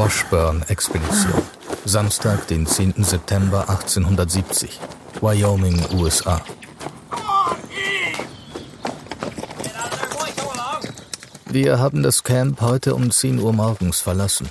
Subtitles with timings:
[0.00, 1.42] Washburn-Expedition.
[1.84, 3.04] Samstag, den 10.
[3.04, 4.80] September 1870.
[5.20, 6.40] Wyoming, USA.
[11.50, 14.48] Wir haben das Camp heute um 10 Uhr morgens verlassen.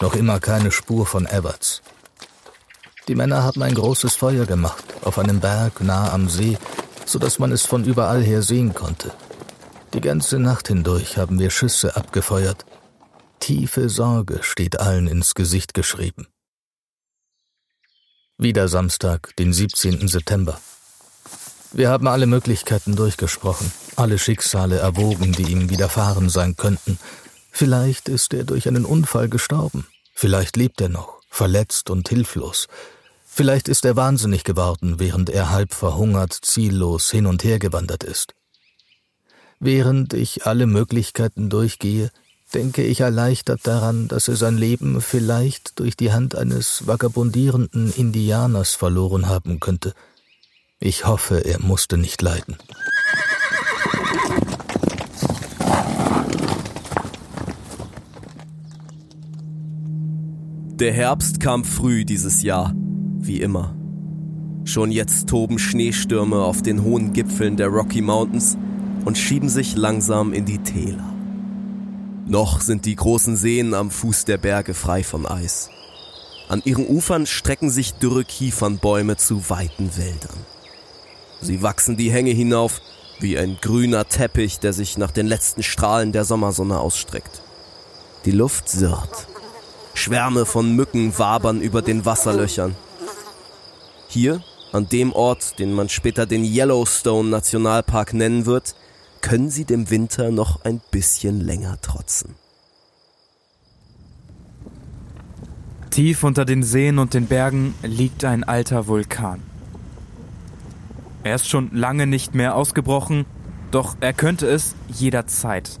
[0.00, 1.80] Noch immer keine Spur von Everts.
[3.06, 6.58] Die Männer haben ein großes Feuer gemacht, auf einem Berg nah am See,
[7.06, 9.12] so dass man es von überall her sehen konnte.
[9.92, 12.66] Die ganze Nacht hindurch haben wir Schüsse abgefeuert.
[13.44, 16.28] Tiefe Sorge steht allen ins Gesicht geschrieben.
[18.38, 20.08] Wieder Samstag, den 17.
[20.08, 20.58] September.
[21.70, 26.98] Wir haben alle Möglichkeiten durchgesprochen, alle Schicksale erwogen, die ihm widerfahren sein könnten.
[27.50, 32.66] Vielleicht ist er durch einen Unfall gestorben, vielleicht lebt er noch, verletzt und hilflos.
[33.26, 38.32] Vielleicht ist er wahnsinnig geworden, während er halb verhungert, ziellos hin und her gewandert ist.
[39.60, 42.10] Während ich alle Möglichkeiten durchgehe,
[42.54, 48.74] denke ich erleichtert daran, dass er sein Leben vielleicht durch die Hand eines vagabundierenden Indianers
[48.74, 49.92] verloren haben könnte.
[50.78, 52.56] Ich hoffe, er musste nicht leiden.
[60.76, 62.72] Der Herbst kam früh dieses Jahr,
[63.18, 63.74] wie immer.
[64.64, 68.56] Schon jetzt toben Schneestürme auf den hohen Gipfeln der Rocky Mountains
[69.04, 71.13] und schieben sich langsam in die Täler.
[72.26, 75.68] Noch sind die großen Seen am Fuß der Berge frei von Eis.
[76.48, 80.38] An ihren Ufern strecken sich dürre Kiefernbäume zu weiten Wäldern.
[81.42, 82.80] Sie wachsen die Hänge hinauf
[83.20, 87.42] wie ein grüner Teppich, der sich nach den letzten Strahlen der Sommersonne ausstreckt.
[88.24, 89.26] Die Luft sirrt.
[89.92, 92.74] Schwärme von Mücken wabern über den Wasserlöchern.
[94.08, 94.42] Hier,
[94.72, 98.74] an dem Ort, den man später den Yellowstone Nationalpark nennen wird,
[99.24, 102.34] können sie dem Winter noch ein bisschen länger trotzen.
[105.88, 109.40] Tief unter den Seen und den Bergen liegt ein alter Vulkan.
[111.22, 113.24] Er ist schon lange nicht mehr ausgebrochen,
[113.70, 115.80] doch er könnte es jederzeit.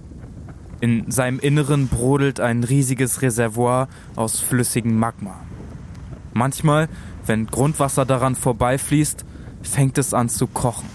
[0.80, 5.38] In seinem Inneren brodelt ein riesiges Reservoir aus flüssigem Magma.
[6.32, 6.88] Manchmal,
[7.26, 9.26] wenn Grundwasser daran vorbeifließt,
[9.60, 10.93] fängt es an zu kochen.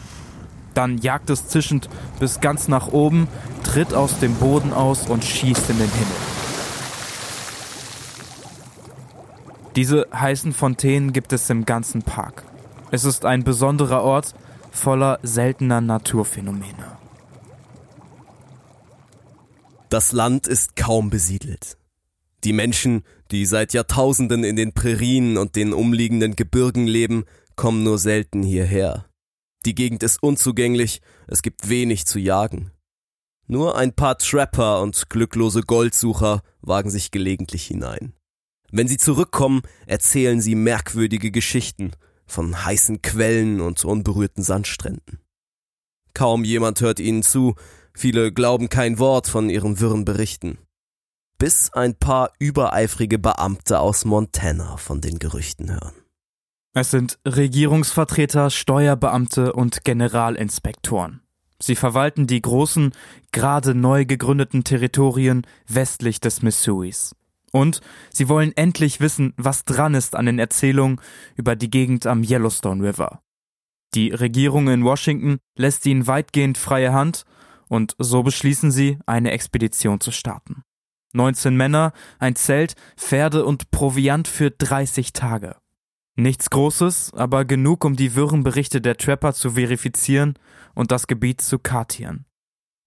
[0.80, 1.90] Dann jagt es zischend
[2.22, 3.28] bis ganz nach oben,
[3.66, 6.16] tritt aus dem Boden aus und schießt in den Himmel.
[9.76, 12.46] Diese heißen Fontänen gibt es im ganzen Park.
[12.92, 14.34] Es ist ein besonderer Ort
[14.72, 16.98] voller seltener Naturphänomene.
[19.90, 21.76] Das Land ist kaum besiedelt.
[22.46, 27.26] Die Menschen, die seit Jahrtausenden in den Prärien und den umliegenden Gebirgen leben,
[27.58, 29.09] kommen nur selten hierher.
[29.66, 32.72] Die Gegend ist unzugänglich, es gibt wenig zu jagen.
[33.48, 38.14] Nur ein paar Trapper und glücklose Goldsucher wagen sich gelegentlich hinein.
[38.72, 41.92] Wenn sie zurückkommen, erzählen sie merkwürdige Geschichten
[42.28, 45.20] von heißen Quellen und unberührten Sandstränden.
[46.14, 47.56] Kaum jemand hört ihnen zu,
[47.94, 50.60] viele glauben kein Wort von ihren wirren Berichten.
[51.38, 55.99] Bis ein paar übereifrige Beamte aus Montana von den Gerüchten hören.
[56.80, 61.20] Es sind Regierungsvertreter, Steuerbeamte und Generalinspektoren.
[61.62, 62.94] Sie verwalten die großen,
[63.34, 67.18] gerade neu gegründeten Territorien westlich des Missouris.
[67.52, 67.82] Und
[68.14, 71.02] sie wollen endlich wissen, was dran ist an den Erzählungen
[71.36, 73.22] über die Gegend am Yellowstone River.
[73.94, 77.26] Die Regierung in Washington lässt ihnen weitgehend freie Hand
[77.68, 80.64] und so beschließen sie, eine Expedition zu starten.
[81.12, 85.58] 19 Männer, ein Zelt, Pferde und Proviant für 30 Tage.
[86.20, 90.34] Nichts Großes, aber genug, um die wirren Berichte der Trapper zu verifizieren
[90.76, 92.26] und das Gebiet zu kartieren.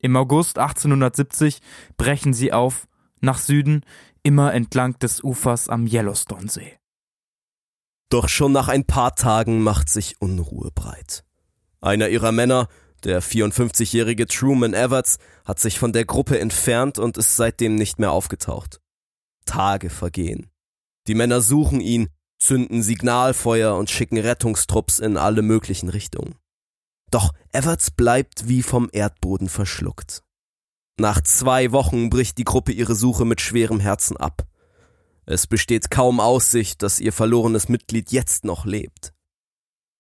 [0.01, 1.61] Im August 1870
[1.97, 2.87] brechen sie auf,
[3.23, 3.87] nach Süden,
[4.23, 6.77] immer entlang des Ufers am Yellowstone-See.
[8.11, 11.25] Doch schon nach ein paar Tagen macht sich Unruhe breit.
[11.81, 12.69] Einer ihrer Männer,
[13.03, 15.17] der 54-jährige Truman Everts,
[15.47, 18.83] hat sich von der Gruppe entfernt und ist seitdem nicht mehr aufgetaucht.
[19.47, 20.51] Tage vergehen.
[21.07, 22.11] Die Männer suchen ihn,
[22.43, 26.35] zünden Signalfeuer und schicken Rettungstrupps in alle möglichen Richtungen.
[27.11, 30.25] Doch Everts bleibt wie vom Erdboden verschluckt.
[30.99, 34.47] Nach zwei Wochen bricht die Gruppe ihre Suche mit schwerem Herzen ab.
[35.25, 39.13] Es besteht kaum Aussicht, dass ihr verlorenes Mitglied jetzt noch lebt.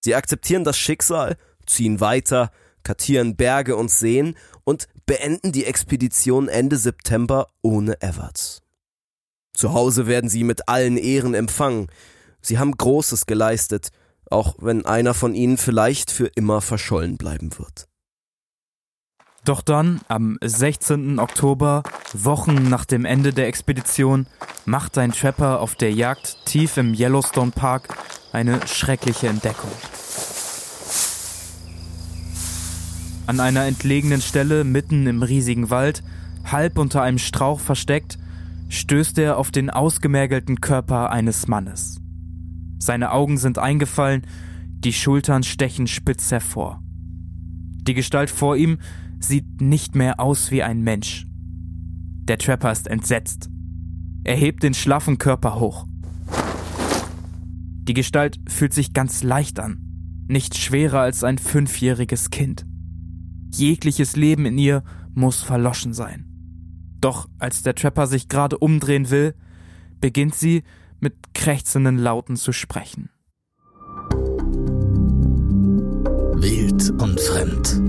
[0.04, 2.50] Sie akzeptieren das Schicksal, ziehen weiter,
[2.82, 8.62] kartieren Berge und Seen und beenden die Expedition Ende September ohne Everts.
[9.54, 11.86] Zu Hause werden sie mit allen Ehren empfangen,
[12.42, 13.90] Sie haben Großes geleistet,
[14.30, 17.88] auch wenn einer von ihnen vielleicht für immer verschollen bleiben wird.
[19.44, 21.18] Doch dann, am 16.
[21.18, 24.26] Oktober, Wochen nach dem Ende der Expedition,
[24.66, 27.96] macht ein Trapper auf der Jagd tief im Yellowstone Park
[28.32, 29.70] eine schreckliche Entdeckung.
[33.26, 36.02] An einer entlegenen Stelle mitten im riesigen Wald,
[36.44, 38.18] halb unter einem Strauch versteckt,
[38.68, 42.01] stößt er auf den ausgemergelten Körper eines Mannes.
[42.82, 44.22] Seine Augen sind eingefallen,
[44.66, 46.82] die Schultern stechen spitz hervor.
[47.86, 48.78] Die Gestalt vor ihm
[49.20, 51.24] sieht nicht mehr aus wie ein Mensch.
[52.24, 53.50] Der Trapper ist entsetzt.
[54.24, 55.86] Er hebt den schlaffen Körper hoch.
[57.84, 59.78] Die Gestalt fühlt sich ganz leicht an,
[60.26, 62.66] nicht schwerer als ein fünfjähriges Kind.
[63.54, 64.82] Jegliches Leben in ihr
[65.14, 66.26] muss verloschen sein.
[67.00, 69.36] Doch als der Trapper sich gerade umdrehen will,
[70.00, 70.64] beginnt sie
[71.02, 73.10] mit krächzenden Lauten zu sprechen.
[76.36, 77.82] Wild und Fremd.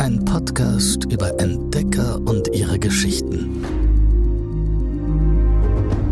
[0.00, 3.64] Ein Podcast über Entdecker und ihre Geschichten.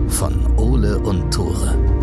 [0.09, 1.98] Von Ole und Tore.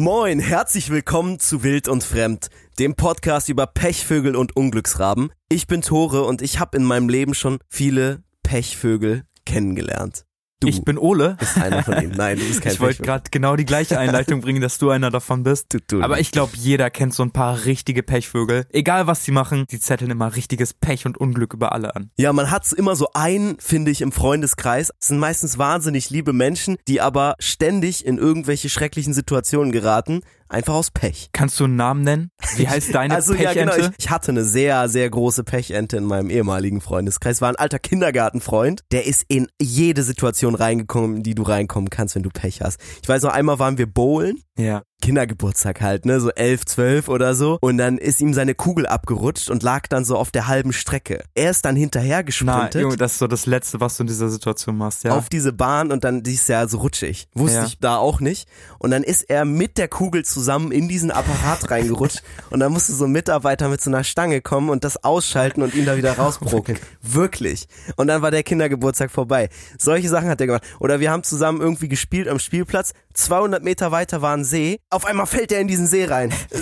[0.00, 5.32] Moin, herzlich willkommen zu Wild und Fremd, dem Podcast über Pechvögel und Unglücksraben.
[5.48, 10.24] Ich bin Tore und ich habe in meinem Leben schon viele Pechvögel kennengelernt.
[10.60, 11.36] Du ich bin Ole.
[11.38, 12.14] bist einer von ihnen.
[12.16, 15.10] Nein, du bist kein Ich wollte gerade genau die gleiche Einleitung bringen, dass du einer
[15.10, 15.72] davon bist.
[15.72, 18.66] Du- du Aber ich glaube, jeder kennt so ein paar richtige Pechvögel.
[18.70, 22.10] Egal was sie machen, die zetteln immer richtiges Pech und Unglück über alle an.
[22.16, 24.90] Ja, man hat immer so einen, finde ich, im Freundeskreis.
[25.00, 30.74] Es sind meistens wahnsinnig liebe Menschen, die aber ständig in irgendwelche schrecklichen Situationen geraten, einfach
[30.74, 31.30] aus Pech.
[31.32, 32.30] Kannst du einen Namen nennen?
[32.56, 33.76] Wie heißt deine also ja, Pechente?
[33.76, 33.88] genau.
[33.88, 37.40] Ich, ich hatte eine sehr, sehr große Pechente in meinem ehemaligen Freundeskreis.
[37.40, 38.82] War ein alter Kindergartenfreund.
[38.90, 42.80] Der ist in jede Situation reingekommen, in die du reinkommen kannst, wenn du Pech hast.
[43.02, 44.42] Ich weiß noch, einmal waren wir bowlen.
[44.58, 44.82] ja.
[45.00, 47.58] Kindergeburtstag halt, ne, so elf, zwölf oder so.
[47.60, 51.22] Und dann ist ihm seine Kugel abgerutscht und lag dann so auf der halben Strecke.
[51.34, 52.82] Er ist dann hinterher Na, gesprintet.
[52.82, 55.16] Junge, das ist so das Letzte, was du in dieser Situation machst, ja.
[55.16, 57.28] auf diese Bahn und dann die ist ja so rutschig.
[57.34, 57.64] Wusste Ja.
[57.66, 58.48] ich da auch nicht.
[58.78, 62.92] Und dann ist er mit der Kugel zusammen in diesen Apparat reingerutscht und dann musste
[62.92, 66.12] so ein Mitarbeiter mit so einer Stange kommen und das ausschalten und ihn da wieder
[66.18, 66.76] rausbrucken.
[67.02, 67.68] Wirklich.
[67.96, 69.48] Und dann war der Kindergeburtstag vorbei.
[69.78, 70.64] Solche Sachen hat er gemacht.
[70.80, 72.92] Oder wir haben zusammen irgendwie gespielt am Spielplatz.
[73.18, 74.78] 200 Meter weiter war ein See.
[74.90, 76.32] Auf einmal fällt er in diesen See rein.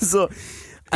[0.00, 0.28] So.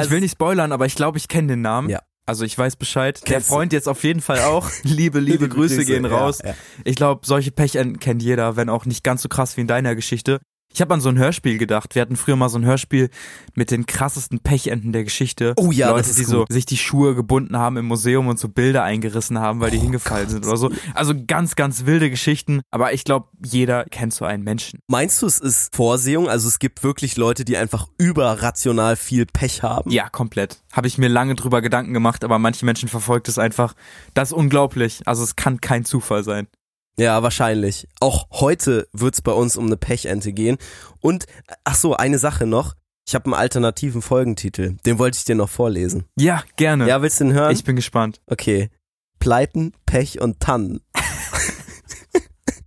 [0.01, 1.89] ich will nicht spoilern, aber ich glaube, ich kenne den Namen.
[1.89, 2.01] Ja.
[2.27, 3.21] Also ich weiß Bescheid.
[3.23, 3.55] Der Kennst du?
[3.55, 4.71] Freund jetzt auf jeden Fall auch.
[4.83, 6.39] Liebe, liebe Grüße, Grüße, gehen ja, raus.
[6.43, 6.55] ja.
[6.85, 9.95] Ich glaube, solche Pechenden kennt jeder, wenn auch nicht ganz so krass wie in deiner
[9.95, 10.41] Geschichte.
[10.75, 11.95] Ich habe an so ein Hörspiel gedacht.
[11.95, 13.09] Wir hatten früher mal so ein Hörspiel
[13.55, 15.55] mit den krassesten Pechenden der Geschichte.
[15.57, 18.41] Oh ja, Leute, das ist die so sich die Schuhe gebunden haben im Museum und
[18.41, 20.73] so Bilder eingerissen haben, weil die hingefallen sind oder so.
[20.93, 22.63] Also ganz, ganz wilde Geschichten.
[22.73, 24.81] Aber ich glaube, jeder kennt so einen Menschen.
[24.89, 26.29] Meinst du, es ist Vorsehung?
[26.29, 29.93] Also es gibt wirklich Leute, die einfach überrational viel Pech haben?
[29.93, 30.59] Ja, komplett.
[30.73, 33.75] Habe ich mir lange drüber Gedanken gemacht, aber manche Menschen verfolgt es einfach.
[34.15, 35.03] Das ist unglaublich.
[35.07, 36.49] Also es kann kein Zufall sein.
[36.97, 37.89] Ja, wahrscheinlich.
[38.01, 40.59] Auch heute wird's bei uns um eine Pechente gehen.
[41.01, 41.27] Und,
[41.65, 42.75] ach so, eine Sache noch.
[43.07, 44.77] Ich habe einen alternativen Folgentitel.
[44.87, 46.05] Den wollte ich dir noch vorlesen.
[46.17, 46.89] Ja, gerne.
[46.89, 47.53] Ja, willst du den hören?
[47.53, 48.21] ich bin gespannt.
[48.27, 48.71] okay.
[49.19, 50.81] Pleiten, Pech und Tannen.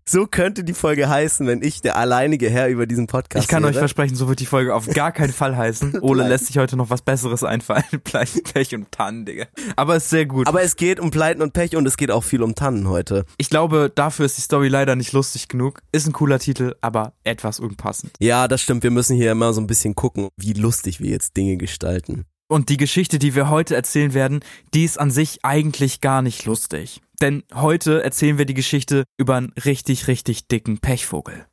[0.09, 3.63] So könnte die Folge heißen, wenn ich der alleinige Herr über diesen Podcast Ich kann
[3.63, 3.73] wäre.
[3.73, 5.99] euch versprechen, so wird die Folge auf gar keinen Fall heißen.
[6.01, 7.83] Ole lässt sich heute noch was Besseres einfallen.
[8.03, 9.45] Pleiten, Pech und Tannen, Digga.
[9.75, 10.47] Aber ist sehr gut.
[10.47, 13.25] Aber es geht um Pleiten und Pech und es geht auch viel um Tannen heute.
[13.37, 15.81] ich glaube, dafür ist die Story leider nicht lustig genug.
[15.91, 18.13] Ist ein cooler Titel, aber etwas unpassend.
[18.19, 18.83] Ja, das stimmt.
[18.83, 22.25] Wir müssen hier immer so ein bisschen gucken, wie lustig wir jetzt Dinge gestalten.
[22.49, 24.39] Und die Geschichte, die wir heute erzählen werden,
[24.73, 27.01] die ist an sich eigentlich gar nicht lustig.
[27.21, 31.45] Denn heute erzählen wir die Geschichte über einen richtig, richtig dicken Pechvogel.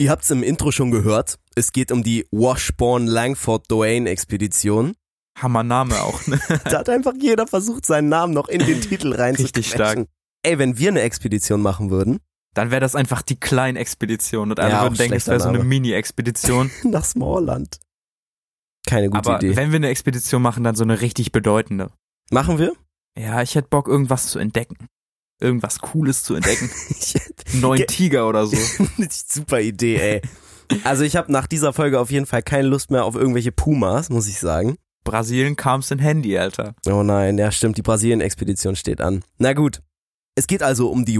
[0.00, 1.38] Ihr habt's im Intro schon gehört.
[1.54, 4.94] Es geht um die Washbourne-Langford-Doane-Expedition.
[5.40, 6.38] Hammer Name auch, ne?
[6.64, 9.54] Da hat einfach jeder versucht, seinen Namen noch in den Titel reinzuquetschen.
[9.56, 10.06] Richtig stark.
[10.42, 12.18] Ey, wenn wir eine Expedition machen würden,
[12.54, 15.62] Dann wäre das einfach die Kleinexpedition und alle Ja, würden denken, es wäre so eine.
[15.62, 16.70] Mini-Expedition.
[16.84, 17.78] nach Smallland.
[18.88, 19.56] Keine gute Aber Idee.
[19.56, 21.90] wenn wir eine Expedition machen, dann so eine richtig bedeutende.
[22.30, 22.72] Machen wir?
[23.18, 24.76] Ja, ich hätte Bock, irgendwas zu entdecken.
[25.40, 26.70] Irgendwas Cooles zu entdecken.
[27.52, 28.56] Einen neuen Ge- Tiger oder so.
[29.10, 30.22] Super Idee, ey.
[30.84, 34.10] Also ich habe nach dieser Folge auf jeden Fall keine Lust mehr auf irgendwelche Pumas,
[34.10, 34.76] muss ich sagen.
[35.04, 36.74] Brasilien kam's in Handy, Alter.
[36.86, 39.22] Oh nein, ja stimmt, die Brasilien-Expedition steht an.
[39.38, 39.80] Na gut.
[40.34, 41.18] Es geht also um die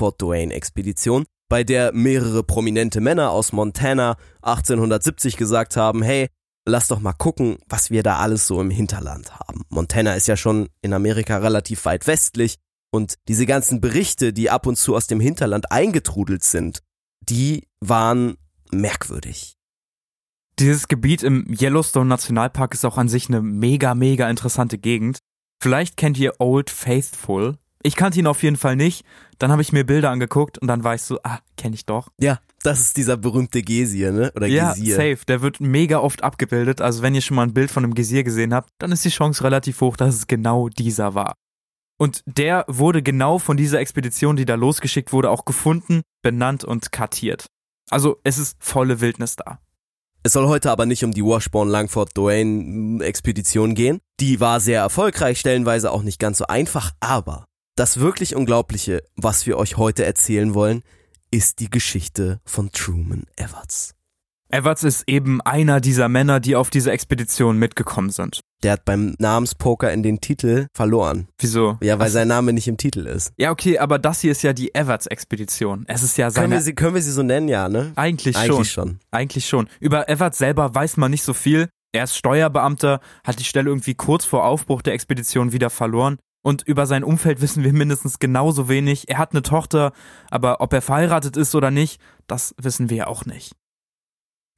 [0.00, 6.28] Washbourne-Langford-Duane-Expedition, bei der mehrere prominente Männer aus Montana 1870 gesagt haben, hey,
[6.66, 9.62] lass doch mal gucken, was wir da alles so im Hinterland haben.
[9.68, 12.56] Montana ist ja schon in Amerika relativ weit westlich
[12.92, 16.80] und diese ganzen Berichte, die ab und zu aus dem Hinterland eingetrudelt sind,
[17.28, 18.36] die waren
[18.70, 19.56] merkwürdig.
[20.58, 25.18] Dieses Gebiet im Yellowstone Nationalpark ist auch an sich eine mega, mega interessante Gegend.
[25.62, 27.56] Vielleicht kennt ihr Old Faithful.
[27.82, 29.06] Ich kannte ihn auf jeden Fall nicht.
[29.38, 32.10] Dann habe ich mir Bilder angeguckt und dann war ich so, ah, kenne ich doch.
[32.20, 34.32] Ja, das ist dieser berühmte Gesier, ne?
[34.34, 34.96] Oder ja, Gesier.
[34.96, 35.18] safe.
[35.26, 36.80] Der wird mega oft abgebildet.
[36.80, 39.10] Also wenn ihr schon mal ein Bild von einem Gesier gesehen habt, dann ist die
[39.10, 41.34] Chance relativ hoch, dass es genau dieser war.
[41.98, 46.92] Und der wurde genau von dieser Expedition, die da losgeschickt wurde, auch gefunden, benannt und
[46.92, 47.46] kartiert.
[47.90, 49.58] Also es ist volle Wildnis da.
[50.22, 54.00] Es soll heute aber nicht um die Washburn Langford Duane Expedition gehen.
[54.20, 59.46] Die war sehr erfolgreich, stellenweise auch nicht ganz so einfach, aber das wirklich Unglaubliche, was
[59.46, 60.82] wir euch heute erzählen wollen,
[61.30, 63.94] ist die Geschichte von Truman Everts.
[64.52, 68.40] Everts ist eben einer dieser Männer, die auf diese Expedition mitgekommen sind.
[68.64, 71.28] Der hat beim Namenspoker in den Titel verloren.
[71.38, 71.78] Wieso?
[71.80, 73.32] Ja, weil Ach, sein Name nicht im Titel ist.
[73.38, 75.84] Ja, okay, aber das hier ist ja die Everts-Expedition.
[75.86, 76.54] Es ist ja Können seine.
[76.56, 77.92] wir, sie, können wir sie so nennen, ja, ne?
[77.94, 78.88] Eigentlich, Eigentlich schon.
[78.88, 79.00] schon.
[79.12, 79.68] Eigentlich schon.
[79.78, 81.68] Über Everts selber weiß man nicht so viel.
[81.92, 86.18] Er ist Steuerbeamter, hat die Stelle irgendwie kurz vor Aufbruch der Expedition wieder verloren.
[86.42, 89.08] Und über sein Umfeld wissen wir mindestens genauso wenig.
[89.08, 89.92] Er hat eine Tochter,
[90.30, 93.54] aber ob er verheiratet ist oder nicht, das wissen wir auch nicht.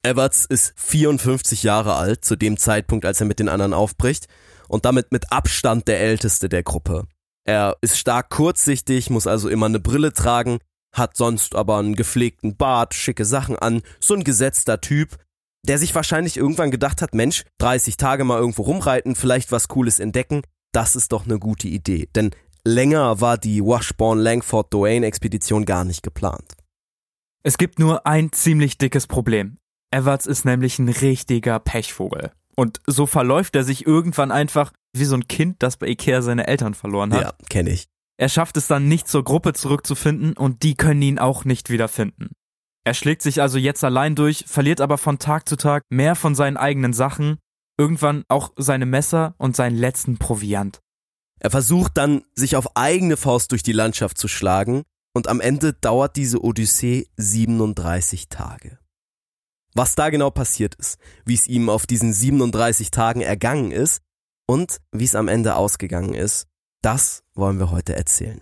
[0.05, 4.27] Everts ist 54 Jahre alt zu dem Zeitpunkt, als er mit den anderen aufbricht
[4.67, 7.05] und damit mit Abstand der älteste der Gruppe.
[7.45, 10.59] Er ist stark kurzsichtig, muss also immer eine Brille tragen,
[10.93, 15.17] hat sonst aber einen gepflegten Bart, schicke Sachen an, so ein gesetzter Typ,
[15.65, 19.99] der sich wahrscheinlich irgendwann gedacht hat, Mensch, 30 Tage mal irgendwo rumreiten, vielleicht was Cooles
[19.99, 20.41] entdecken,
[20.73, 22.31] das ist doch eine gute Idee, denn
[22.65, 26.55] länger war die Washburn Langford Duane Expedition gar nicht geplant.
[27.43, 29.57] Es gibt nur ein ziemlich dickes Problem.
[29.91, 32.31] Everts ist nämlich ein richtiger Pechvogel.
[32.55, 36.47] Und so verläuft er sich irgendwann einfach wie so ein Kind, das bei Ikea seine
[36.47, 37.21] Eltern verloren hat.
[37.21, 37.87] Ja, kenne ich.
[38.17, 42.31] Er schafft es dann nicht zur Gruppe zurückzufinden und die können ihn auch nicht wiederfinden.
[42.85, 46.35] Er schlägt sich also jetzt allein durch, verliert aber von Tag zu Tag mehr von
[46.35, 47.37] seinen eigenen Sachen,
[47.77, 50.81] irgendwann auch seine Messer und seinen letzten Proviant.
[51.39, 55.73] Er versucht dann, sich auf eigene Faust durch die Landschaft zu schlagen und am Ende
[55.73, 58.79] dauert diese Odyssee 37 Tage.
[59.75, 64.01] Was da genau passiert ist, wie es ihm auf diesen 37 Tagen ergangen ist
[64.47, 66.47] und wie es am Ende ausgegangen ist,
[66.81, 68.41] das wollen wir heute erzählen.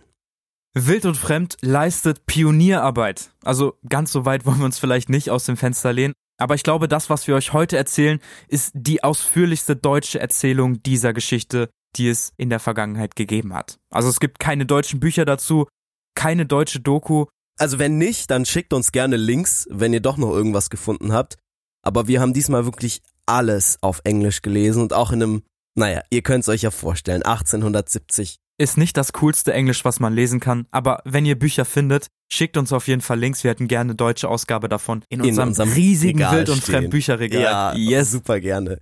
[0.73, 3.31] Wild und Fremd leistet Pionierarbeit.
[3.43, 6.63] Also ganz so weit wollen wir uns vielleicht nicht aus dem Fenster lehnen, aber ich
[6.63, 12.09] glaube, das, was wir euch heute erzählen, ist die ausführlichste deutsche Erzählung dieser Geschichte, die
[12.09, 13.77] es in der Vergangenheit gegeben hat.
[13.91, 15.67] Also es gibt keine deutschen Bücher dazu,
[16.15, 17.25] keine deutsche Doku.
[17.59, 21.37] Also wenn nicht, dann schickt uns gerne Links, wenn ihr doch noch irgendwas gefunden habt.
[21.83, 25.43] Aber wir haben diesmal wirklich alles auf Englisch gelesen und auch in einem,
[25.75, 30.13] naja, ihr könnt es euch ja vorstellen, 1870 Ist nicht das coolste Englisch, was man
[30.13, 33.43] lesen kann, aber wenn ihr Bücher findet, schickt uns auf jeden Fall Links.
[33.43, 36.63] Wir hätten gerne eine deutsche Ausgabe davon in, in unserem, unserem riesigen Regal Wild- und.
[36.63, 37.41] Fremdbücherregal.
[37.41, 38.11] Ja, yes.
[38.11, 38.77] super gerne.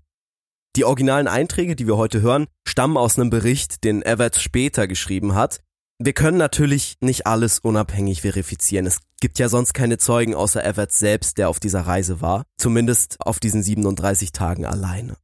[0.76, 5.34] Die originalen Einträge, die wir heute hören, stammen aus einem Bericht, den Everts später geschrieben
[5.34, 5.62] hat.
[5.98, 8.86] Wir können natürlich nicht alles unabhängig verifizieren.
[8.86, 12.44] Es gibt ja sonst keine Zeugen außer Everts selbst, der auf dieser Reise war.
[12.58, 15.16] Zumindest auf diesen 37 Tagen alleine.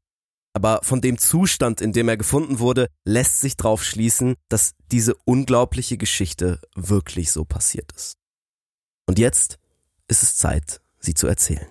[0.55, 5.13] Aber von dem Zustand, in dem er gefunden wurde, lässt sich darauf schließen, dass diese
[5.25, 8.13] unglaubliche Geschichte wirklich so passiert ist.
[9.05, 9.59] Und jetzt
[10.07, 11.67] ist es Zeit, sie zu erzählen.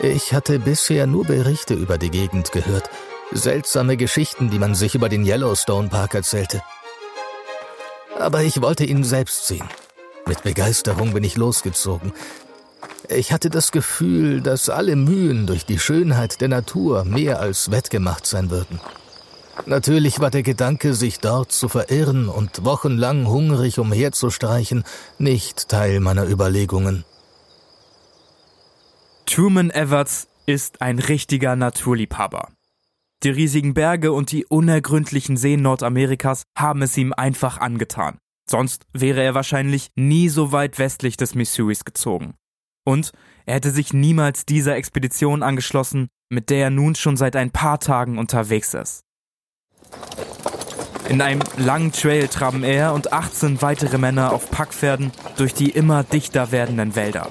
[0.00, 2.88] Ich hatte bisher nur Berichte über die Gegend gehört.
[3.32, 6.62] Seltsame Geschichten, die man sich über den Yellowstone Park erzählte.
[8.18, 9.68] Aber ich wollte ihn selbst sehen.
[10.24, 12.14] Mit Begeisterung bin ich losgezogen.
[13.08, 18.26] Ich hatte das Gefühl, dass alle Mühen durch die Schönheit der Natur mehr als wettgemacht
[18.26, 18.80] sein würden.
[19.66, 24.84] Natürlich war der Gedanke, sich dort zu verirren und wochenlang hungrig umherzustreichen,
[25.18, 27.04] nicht Teil meiner Überlegungen.
[29.26, 32.48] Truman Everts ist ein richtiger Naturliebhaber.
[33.24, 38.18] Die riesigen Berge und die unergründlichen Seen Nordamerikas haben es ihm einfach angetan.
[38.48, 42.34] Sonst wäre er wahrscheinlich nie so weit westlich des Missouris gezogen.
[42.84, 43.12] Und
[43.46, 47.80] er hätte sich niemals dieser Expedition angeschlossen, mit der er nun schon seit ein paar
[47.80, 49.04] Tagen unterwegs ist.
[51.08, 56.04] In einem langen Trail traben er und 18 weitere Männer auf Packpferden durch die immer
[56.04, 57.28] dichter werdenden Wälder.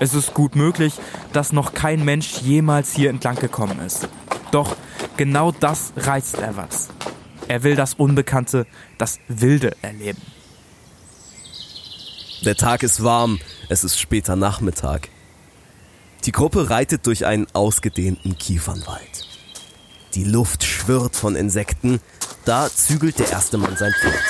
[0.00, 0.94] Es ist gut möglich,
[1.32, 4.08] dass noch kein Mensch jemals hier entlang gekommen ist.
[4.50, 4.76] Doch
[5.18, 6.88] genau das reizt Everts.
[7.48, 10.22] Er will das Unbekannte, das Wilde erleben.
[12.44, 15.08] Der Tag ist warm, es ist später Nachmittag.
[16.24, 19.28] Die Gruppe reitet durch einen ausgedehnten Kiefernwald.
[20.14, 22.00] Die Luft schwirrt von Insekten,
[22.44, 24.22] da zügelt der erste Mann sein Pferd.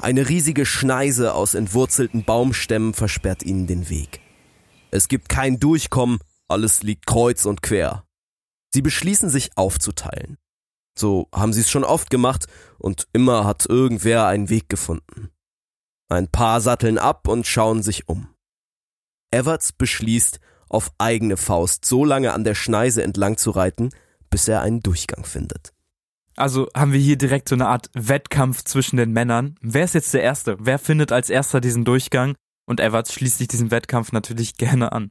[0.00, 4.20] Eine riesige Schneise aus entwurzelten Baumstämmen versperrt ihnen den Weg.
[4.90, 8.04] Es gibt kein Durchkommen, alles liegt kreuz und quer.
[8.72, 10.36] Sie beschließen sich aufzuteilen.
[10.96, 12.46] So haben sie es schon oft gemacht
[12.78, 15.30] und immer hat irgendwer einen Weg gefunden.
[16.08, 18.28] Ein paar satteln ab und schauen sich um.
[19.30, 23.90] Everts beschließt, auf eigene Faust so lange an der Schneise entlang zu reiten,
[24.30, 25.72] bis er einen Durchgang findet.
[26.36, 29.56] Also haben wir hier direkt so eine Art Wettkampf zwischen den Männern.
[29.60, 30.56] Wer ist jetzt der Erste?
[30.60, 32.36] Wer findet als erster diesen Durchgang?
[32.64, 35.10] Und Everts schließt sich diesen Wettkampf natürlich gerne an.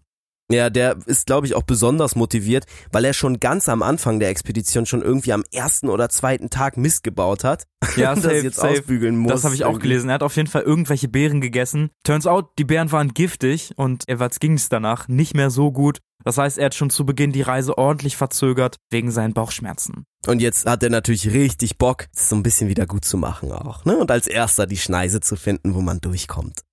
[0.50, 4.30] Ja, der ist, glaube ich, auch besonders motiviert, weil er schon ganz am Anfang der
[4.30, 7.66] Expedition schon irgendwie am ersten oder zweiten Tag Mist gebaut hat.
[7.98, 8.80] Ja, safe, das jetzt safe.
[8.80, 9.32] ausbügeln muss.
[9.32, 10.10] Das habe ich auch gelesen.
[10.10, 11.90] Er hat auf jeden Fall irgendwelche Beeren gegessen.
[12.04, 16.00] Turns out, die Beeren waren giftig und Everts ging es danach nicht mehr so gut.
[16.24, 20.06] Das heißt, er hat schon zu Beginn die Reise ordentlich verzögert wegen seinen Bauchschmerzen.
[20.26, 23.52] Und jetzt hat er natürlich richtig Bock, es so ein bisschen wieder gut zu machen
[23.52, 23.86] auch.
[23.86, 23.98] Ne?
[23.98, 26.64] Und als erster die Schneise zu finden, wo man durchkommt.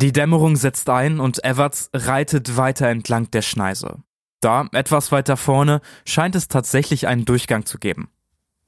[0.00, 4.02] Die Dämmerung setzt ein und Everts reitet weiter entlang der Schneise.
[4.40, 8.08] Da, etwas weiter vorne, scheint es tatsächlich einen Durchgang zu geben.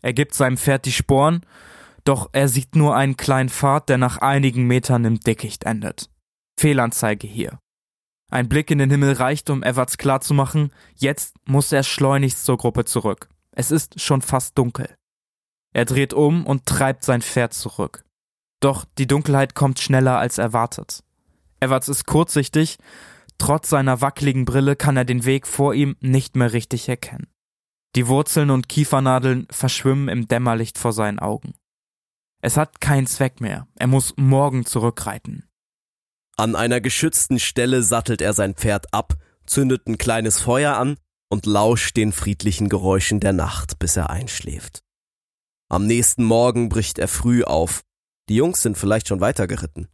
[0.03, 1.41] Er gibt seinem Pferd die Sporen,
[2.05, 6.11] doch er sieht nur einen kleinen Pfad, der nach einigen Metern im Dickicht endet.
[6.61, 7.59] Fehlanzeige hier.
[8.31, 12.85] Ein Blick in den Himmel reicht, um Everts klarzumachen, jetzt muss er schleunigst zur Gruppe
[12.85, 13.31] zurück.
[13.53, 14.95] Es ist schon fast dunkel.
[15.73, 18.05] Er dreht um und treibt sein Pferd zurück.
[18.61, 21.03] Doch die Dunkelheit kommt schneller als erwartet.
[21.63, 22.79] Everts ist kurzsichtig,
[23.39, 27.29] trotz seiner wackeligen Brille kann er den Weg vor ihm nicht mehr richtig erkennen.
[27.95, 31.55] Die Wurzeln und Kiefernadeln verschwimmen im Dämmerlicht vor seinen Augen.
[32.43, 35.49] Es hat keinen Zweck mehr, er muss morgen zurückreiten.
[36.37, 39.15] An einer geschützten Stelle sattelt er sein Pferd ab,
[39.47, 40.97] zündet ein kleines Feuer an
[41.31, 44.83] und lauscht den friedlichen Geräuschen der Nacht, bis er einschläft.
[45.69, 47.83] Am nächsten Morgen bricht er früh auf.
[48.29, 49.89] Die Jungs sind vielleicht schon weitergeritten.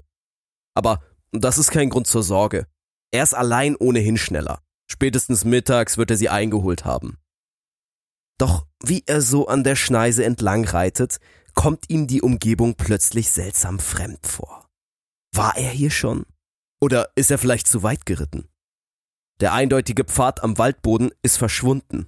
[0.75, 2.67] Aber das ist kein Grund zur Sorge.
[3.11, 4.61] Er ist allein ohnehin schneller.
[4.91, 7.19] Spätestens mittags wird er sie eingeholt haben.
[8.38, 11.19] Doch wie er so an der Schneise entlang reitet,
[11.55, 14.69] kommt ihm die Umgebung plötzlich seltsam fremd vor.
[15.35, 16.25] War er hier schon?
[16.81, 18.49] Oder ist er vielleicht zu weit geritten?
[19.41, 22.07] Der eindeutige Pfad am Waldboden ist verschwunden.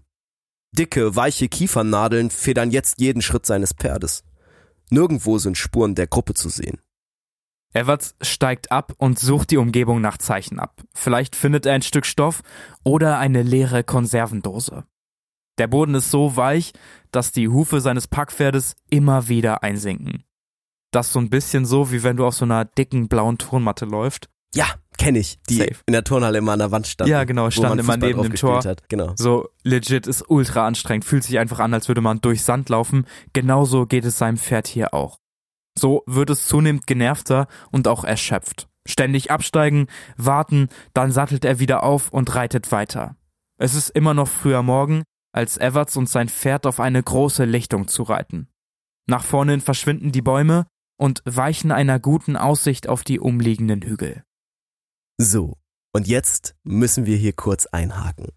[0.72, 4.22] Dicke, weiche Kiefernadeln federn jetzt jeden Schritt seines Pferdes.
[4.90, 6.80] Nirgendwo sind Spuren der Gruppe zu sehen.
[7.72, 10.82] Everts steigt ab und sucht die Umgebung nach Zeichen ab.
[10.94, 12.42] Vielleicht findet er ein Stück Stoff
[12.82, 14.84] oder eine leere Konservendose.
[15.58, 16.72] Der Boden ist so weich,
[17.12, 20.24] dass die Hufe seines Packpferdes immer wieder einsinken.
[20.90, 23.84] Das ist so ein bisschen so, wie wenn du auf so einer dicken blauen Turnmatte
[23.84, 24.28] läufst.
[24.52, 24.66] Ja,
[24.98, 25.76] kenne ich, die Safe.
[25.86, 27.08] in der Turnhalle immer an der Wand stand.
[27.08, 28.64] Ja, genau, stand immer neben dem Tor.
[28.64, 28.88] Hat.
[28.88, 29.12] Genau.
[29.16, 33.06] So legit ist ultra anstrengend, fühlt sich einfach an, als würde man durch Sand laufen.
[33.32, 35.19] Genauso geht es seinem Pferd hier auch.
[35.80, 38.68] So wird es zunehmend genervter und auch erschöpft.
[38.86, 39.86] Ständig absteigen,
[40.18, 43.16] warten, dann sattelt er wieder auf und reitet weiter.
[43.58, 47.88] Es ist immer noch früher Morgen, als Everts und sein Pferd auf eine große Lichtung
[47.88, 48.48] zu reiten.
[49.06, 50.66] Nach vorne verschwinden die Bäume
[50.98, 54.22] und weichen einer guten Aussicht auf die umliegenden Hügel.
[55.16, 55.56] So,
[55.94, 58.28] und jetzt müssen wir hier kurz einhaken.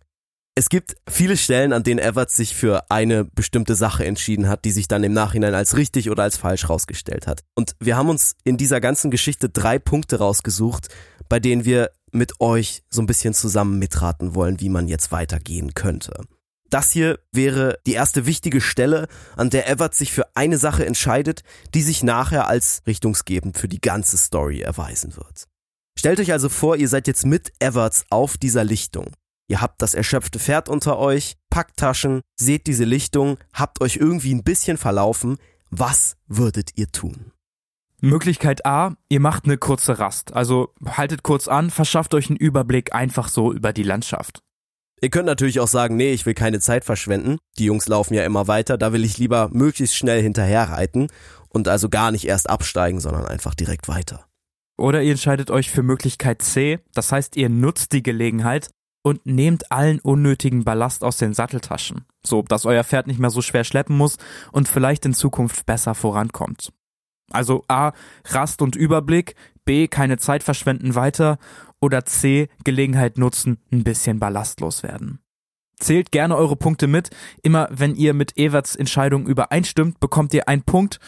[0.56, 4.72] Es gibt viele Stellen, an denen Everts sich für eine bestimmte Sache entschieden hat, die
[4.72, 7.44] sich dann im Nachhinein als richtig oder als falsch rausgestellt hat.
[7.56, 10.89] Und wir haben uns in dieser ganzen Geschichte drei Punkte rausgesucht,
[11.28, 15.74] bei denen wir mit euch so ein bisschen zusammen mitraten wollen, wie man jetzt weitergehen
[15.74, 16.13] könnte.
[16.70, 21.42] Das hier wäre die erste wichtige Stelle, an der Everts sich für eine Sache entscheidet,
[21.74, 25.46] die sich nachher als richtungsgebend für die ganze Story erweisen wird.
[25.98, 29.12] Stellt euch also vor, ihr seid jetzt mit Everts auf dieser Lichtung.
[29.54, 34.34] Ihr habt das erschöpfte Pferd unter euch, packt Taschen, seht diese Lichtung, habt euch irgendwie
[34.34, 35.38] ein bisschen verlaufen.
[35.70, 37.34] Was würdet ihr tun?
[38.02, 40.34] Möglichkeit A, ihr macht eine kurze Rast.
[40.34, 44.39] Also haltet kurz an, verschafft euch einen Überblick einfach so über die Landschaft.
[45.02, 47.38] Ihr könnt natürlich auch sagen, nee, ich will keine Zeit verschwenden.
[47.60, 51.10] Die Jungs laufen ja immer weiter, da will ich lieber möglichst schnell hinterher reiten
[51.50, 54.26] und also gar nicht erst absteigen, sondern einfach direkt weiter.
[54.80, 58.72] Oder ihr entscheidet euch für Möglichkeit C, das heißt, ihr nutzt die Gelegenheit
[59.04, 63.42] und nehmt allen unnötigen Ballast aus den Satteltaschen, so dass euer Pferd nicht mehr so
[63.42, 64.18] schwer schleppen muss
[64.52, 66.74] und vielleicht in Zukunft besser vorankommt.
[67.32, 67.92] Also A,
[68.26, 69.36] Rast und Überblick,
[69.66, 71.38] B, keine Zeit verschwenden weiter
[71.80, 75.20] oder C, Gelegenheit nutzen, ein bisschen ballastlos werden.
[75.80, 77.10] Zählt gerne eure Punkte mit.
[77.42, 81.00] Immer wenn ihr mit Everts Entscheidung übereinstimmt, bekommt ihr einen Punkt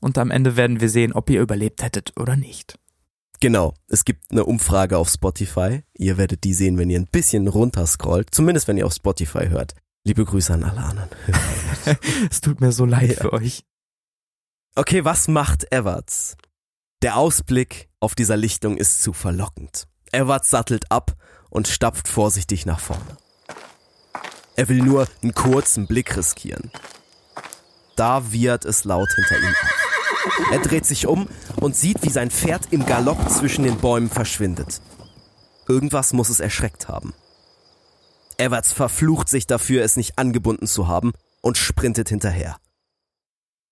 [0.00, 2.78] und am Ende werden wir sehen, ob ihr überlebt hättet oder nicht.
[3.40, 5.82] Genau, es gibt eine Umfrage auf Spotify.
[5.94, 9.74] Ihr werdet die sehen, wenn ihr ein bisschen runterscrollt, zumindest wenn ihr auf Spotify hört.
[10.04, 11.08] Liebe Grüße an alle anderen.
[12.30, 13.22] es tut mir so leid Ja.
[13.22, 13.64] für euch.
[14.76, 16.36] Okay, was macht Everts?
[17.02, 19.86] Der Ausblick auf dieser Lichtung ist zu verlockend.
[20.12, 21.14] Everts sattelt ab
[21.50, 23.16] und stapft vorsichtig nach vorne.
[24.56, 26.70] Er will nur einen kurzen Blick riskieren.
[27.96, 29.83] Da wiehert es laut hinter ihm auf.
[30.50, 34.80] Er dreht sich um und sieht, wie sein Pferd im Galopp zwischen den Bäumen verschwindet.
[35.68, 37.14] Irgendwas muss es erschreckt haben.
[38.36, 42.56] Everts verflucht sich dafür, es nicht angebunden zu haben und sprintet hinterher.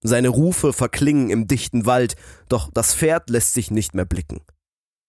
[0.03, 2.17] Seine Rufe verklingen im dichten Wald,
[2.49, 4.41] doch das Pferd lässt sich nicht mehr blicken.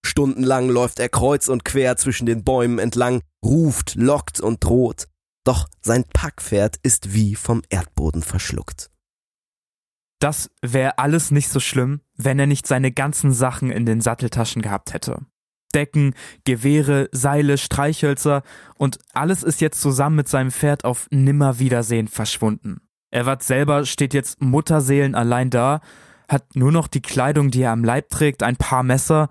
[0.06, 5.08] Stundenlang läuft er kreuz und quer zwischen den Bäumen entlang, ruft, lockt und droht.
[5.44, 8.93] Doch sein Packpferd ist wie vom Erdboden verschluckt.
[10.24, 14.62] Das wäre alles nicht so schlimm, wenn er nicht seine ganzen Sachen in den Satteltaschen
[14.62, 15.26] gehabt hätte.
[15.76, 18.42] Decken, Gewehre, Seile, Streichhölzer
[18.76, 22.80] und alles ist jetzt zusammen mit seinem Pferd auf Nimmerwiedersehen verschwunden.
[23.12, 25.82] Erwart selber steht jetzt Mutterseelen allein da,
[26.30, 29.28] hat nur noch die Kleidung, die er am Leib trägt, ein paar Messer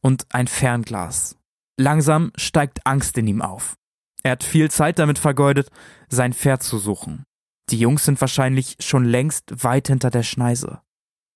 [0.00, 1.36] und ein Fernglas.
[1.76, 3.74] Langsam steigt Angst in ihm auf.
[4.22, 5.70] Er hat viel Zeit damit vergeudet,
[6.08, 7.25] sein Pferd zu suchen.
[7.70, 10.80] Die Jungs sind wahrscheinlich schon längst weit hinter der Schneise.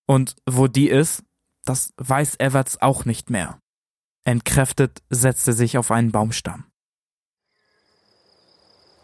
[0.07, 1.23] Und wo die ist,
[1.65, 3.61] das weiß Everts auch nicht mehr.
[4.25, 6.65] Entkräftet setzt er sich auf einen Baumstamm.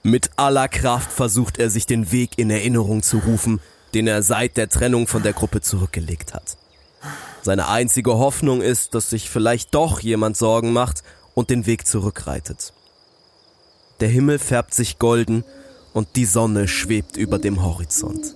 [0.03, 3.61] Mit aller Kraft versucht er sich den Weg in Erinnerung zu rufen,
[3.93, 6.57] den er seit der Trennung von der Gruppe zurückgelegt hat.
[7.43, 11.03] Seine einzige Hoffnung ist, dass sich vielleicht doch jemand Sorgen macht
[11.35, 12.73] und den Weg zurückreitet.
[14.01, 15.45] Der Himmel färbt sich golden
[15.97, 18.35] und die Sonne schwebt über dem Horizont.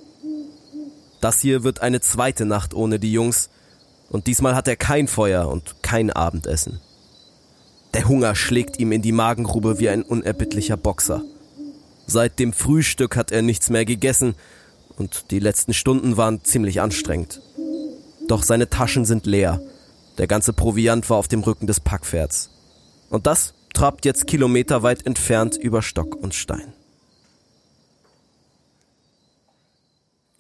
[1.21, 3.51] Das hier wird eine zweite Nacht ohne die Jungs,
[4.09, 6.81] und diesmal hat er kein Feuer und kein Abendessen.
[7.93, 11.23] Der Hunger schlägt ihm in die Magengrube wie ein unerbittlicher Boxer.
[12.07, 14.37] Seit dem Frühstück hat er nichts mehr gegessen
[14.97, 17.43] und die letzten Stunden waren ziemlich anstrengend.
[18.27, 19.61] Doch seine Taschen sind leer.
[20.17, 22.49] Der ganze Proviant war auf dem Rücken des Packpferds.
[23.11, 26.73] Und das trabt jetzt kilometerweit entfernt über Stock und Stein.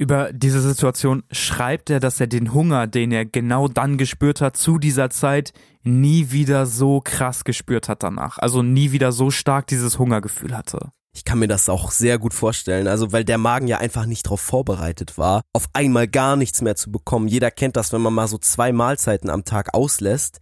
[0.00, 4.56] Über diese Situation schreibt er, dass er den Hunger, den er genau dann gespürt hat,
[4.56, 8.38] zu dieser Zeit nie wieder so krass gespürt hat danach.
[8.38, 10.92] Also nie wieder so stark dieses Hungergefühl hatte.
[11.14, 14.24] Ich kann mir das auch sehr gut vorstellen, also weil der Magen ja einfach nicht
[14.24, 17.28] darauf vorbereitet war, auf einmal gar nichts mehr zu bekommen.
[17.28, 20.40] Jeder kennt das, wenn man mal so zwei Mahlzeiten am Tag auslässt.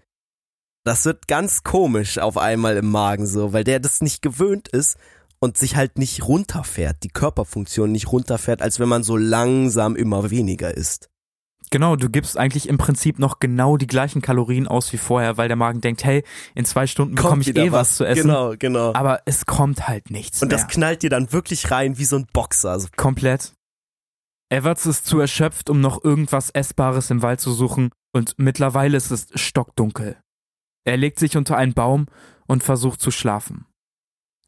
[0.84, 4.98] Das wird ganz komisch auf einmal im Magen so, weil der das nicht gewöhnt ist
[5.40, 10.30] und sich halt nicht runterfährt, die Körperfunktion nicht runterfährt, als wenn man so langsam immer
[10.30, 11.08] weniger isst.
[11.70, 15.48] Genau, du gibst eigentlich im Prinzip noch genau die gleichen Kalorien aus wie vorher, weil
[15.48, 16.24] der Magen denkt, hey,
[16.54, 17.90] in zwei Stunden bekomme ich eh was.
[17.90, 17.96] was.
[17.96, 18.22] zu essen.
[18.22, 18.94] Genau, genau.
[18.94, 20.42] Aber es kommt halt nichts.
[20.42, 20.58] Und mehr.
[20.58, 22.70] das knallt dir dann wirklich rein wie so ein Boxer.
[22.70, 23.52] Also Komplett.
[24.50, 29.10] Everts ist zu erschöpft, um noch irgendwas Essbares im Wald zu suchen, und mittlerweile ist
[29.10, 30.16] es stockdunkel.
[30.84, 32.06] Er legt sich unter einen Baum
[32.46, 33.66] und versucht zu schlafen.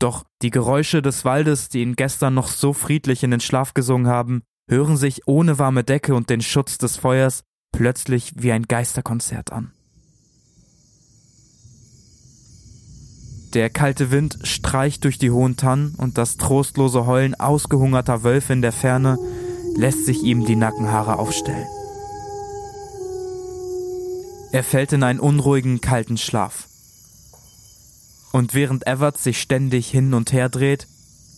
[0.01, 4.09] Doch die Geräusche des Waldes, die ihn gestern noch so friedlich in den Schlaf gesungen
[4.09, 9.53] haben, hören sich ohne warme Decke und den Schutz des Feuers plötzlich wie ein Geisterkonzert
[9.53, 9.73] an.
[13.53, 18.63] Der kalte Wind streicht durch die hohen Tannen und das trostlose Heulen ausgehungerter Wölfe in
[18.63, 19.19] der Ferne
[19.77, 21.67] lässt sich ihm die Nackenhaare aufstellen.
[24.53, 26.70] Er fällt in einen unruhigen, kalten Schlaf.
[28.33, 30.87] Und während Everett sich ständig hin und her dreht,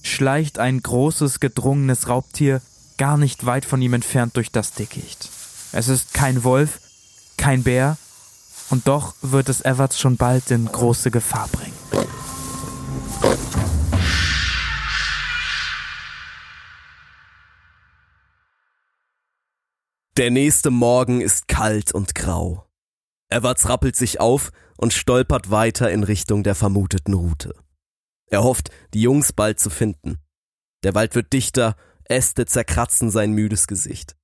[0.03, 2.61] schleicht ein großes, gedrungenes Raubtier
[2.99, 5.31] gar nicht weit von ihm entfernt durch das Dickicht.
[5.73, 6.81] Es ist kein Wolf,
[7.37, 7.97] kein Bär,
[8.69, 11.73] und doch wird es Everts schon bald in große Gefahr bringen.
[20.19, 22.67] Der nächste Morgen ist kalt und grau.
[23.33, 27.55] Everts rappelt sich auf und stolpert weiter in Richtung der vermuteten Route.
[28.27, 30.19] Er hofft, die Jungs bald zu finden.
[30.85, 34.17] Der Wald wird dichter, Äste zerkratzen sein müdes Gesicht.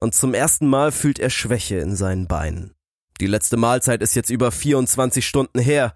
[0.00, 2.74] Und zum ersten Mal fühlt er Schwäche in seinen Beinen.
[3.20, 5.94] Die letzte Mahlzeit ist jetzt über 24 Stunden her.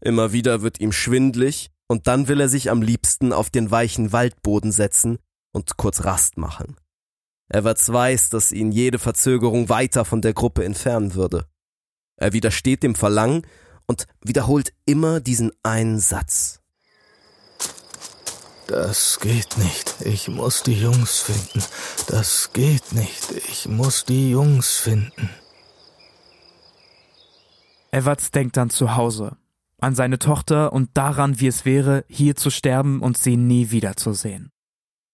[0.00, 4.12] Immer wieder wird ihm schwindlig und dann will er sich am liebsten auf den weichen
[4.12, 5.18] Waldboden setzen
[5.52, 6.76] und kurz Rast machen.
[7.48, 11.46] Everts weiß, dass ihn jede Verzögerung weiter von der Gruppe entfernen würde.
[12.22, 13.44] Er widersteht dem Verlangen
[13.86, 16.60] und wiederholt immer diesen einen Satz.
[18.68, 19.96] Das geht nicht.
[20.02, 21.62] Ich muss die Jungs finden.
[22.06, 23.32] Das geht nicht.
[23.48, 25.30] Ich muss die Jungs finden.
[27.90, 29.36] Everts denkt dann zu Hause,
[29.80, 34.52] an seine Tochter und daran, wie es wäre, hier zu sterben und sie nie wiederzusehen.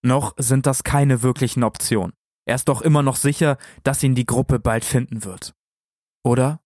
[0.03, 2.13] Noch sind das keine wirklichen Optionen.
[2.45, 5.55] Er ist doch immer noch sicher, dass ihn die Gruppe bald finden wird.
[6.23, 6.61] Oder?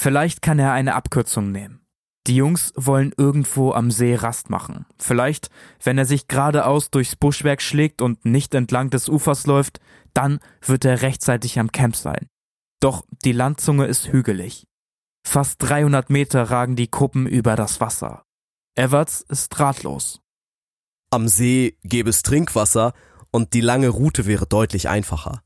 [0.00, 1.84] Vielleicht kann er eine Abkürzung nehmen.
[2.26, 4.86] Die Jungs wollen irgendwo am See Rast machen.
[4.98, 5.50] Vielleicht,
[5.84, 9.78] wenn er sich geradeaus durchs Buschwerk schlägt und nicht entlang des Ufers läuft,
[10.14, 12.28] dann wird er rechtzeitig am Camp sein.
[12.80, 14.64] Doch die Landzunge ist hügelig.
[15.22, 18.24] Fast 300 Meter ragen die Kuppen über das Wasser.
[18.76, 20.22] Everts ist ratlos.
[21.10, 22.94] Am See gäbe es Trinkwasser
[23.32, 25.42] und die lange Route wäre deutlich einfacher.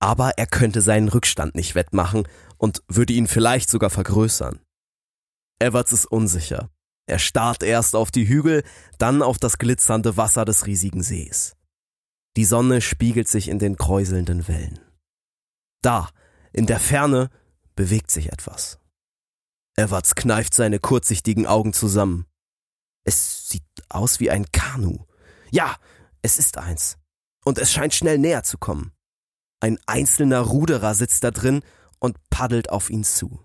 [0.00, 2.26] Aber er könnte seinen Rückstand nicht wettmachen
[2.58, 4.60] und würde ihn vielleicht sogar vergrößern.
[5.58, 6.70] Everts ist unsicher.
[7.06, 8.64] Er starrt erst auf die Hügel,
[8.98, 11.54] dann auf das glitzernde Wasser des riesigen Sees.
[12.36, 14.80] Die Sonne spiegelt sich in den kräuselnden Wellen.
[15.82, 16.08] Da,
[16.52, 17.30] in der Ferne,
[17.76, 18.78] bewegt sich etwas.
[19.76, 22.26] Everts kneift seine kurzsichtigen Augen zusammen.
[23.04, 25.04] Es sieht aus wie ein Kanu.
[25.50, 25.76] Ja,
[26.22, 26.96] es ist eins.
[27.44, 28.92] Und es scheint schnell näher zu kommen.
[29.60, 31.62] Ein einzelner Ruderer sitzt da drin
[32.04, 33.40] und paddelt auf ihn zu.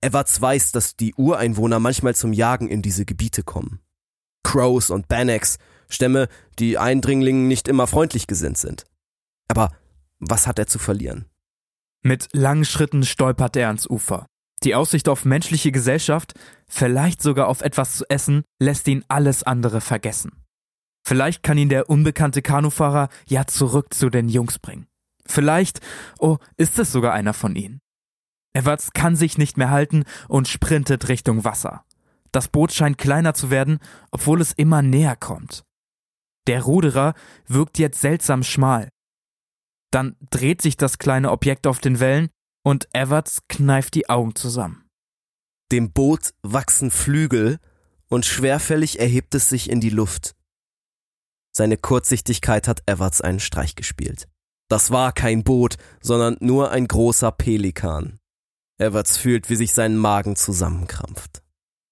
[0.00, 3.80] Everts weiß, dass die Ureinwohner manchmal zum Jagen in diese Gebiete kommen.
[4.42, 6.28] Crows und Bannocks, Stämme,
[6.58, 8.84] die Eindringlingen nicht immer freundlich gesinnt sind.
[9.48, 9.70] Aber
[10.18, 11.26] was hat er zu verlieren?
[12.02, 14.26] Mit langen Schritten stolpert er ans Ufer.
[14.62, 16.34] Die Aussicht auf menschliche Gesellschaft,
[16.66, 20.44] vielleicht sogar auf etwas zu essen, lässt ihn alles andere vergessen.
[21.06, 24.86] Vielleicht kann ihn der unbekannte Kanufahrer ja zurück zu den Jungs bringen.
[25.26, 25.80] Vielleicht,
[26.18, 27.80] oh, ist es sogar einer von ihnen.
[28.54, 31.84] Everts kann sich nicht mehr halten und sprintet Richtung Wasser.
[32.32, 33.78] Das Boot scheint kleiner zu werden,
[34.10, 35.64] obwohl es immer näher kommt.
[36.46, 37.14] Der Ruderer
[37.46, 38.88] wirkt jetzt seltsam schmal.
[39.90, 42.28] Dann dreht sich das kleine Objekt auf den Wellen
[42.64, 44.84] und Everts kneift die Augen zusammen.
[45.70, 47.58] Dem Boot wachsen Flügel
[48.08, 50.34] und schwerfällig erhebt es sich in die Luft.
[51.56, 54.28] Seine Kurzsichtigkeit hat Everts einen Streich gespielt.
[54.68, 58.18] Das war kein Boot, sondern nur ein großer Pelikan.
[58.78, 61.42] Everts fühlt, wie sich sein Magen zusammenkrampft.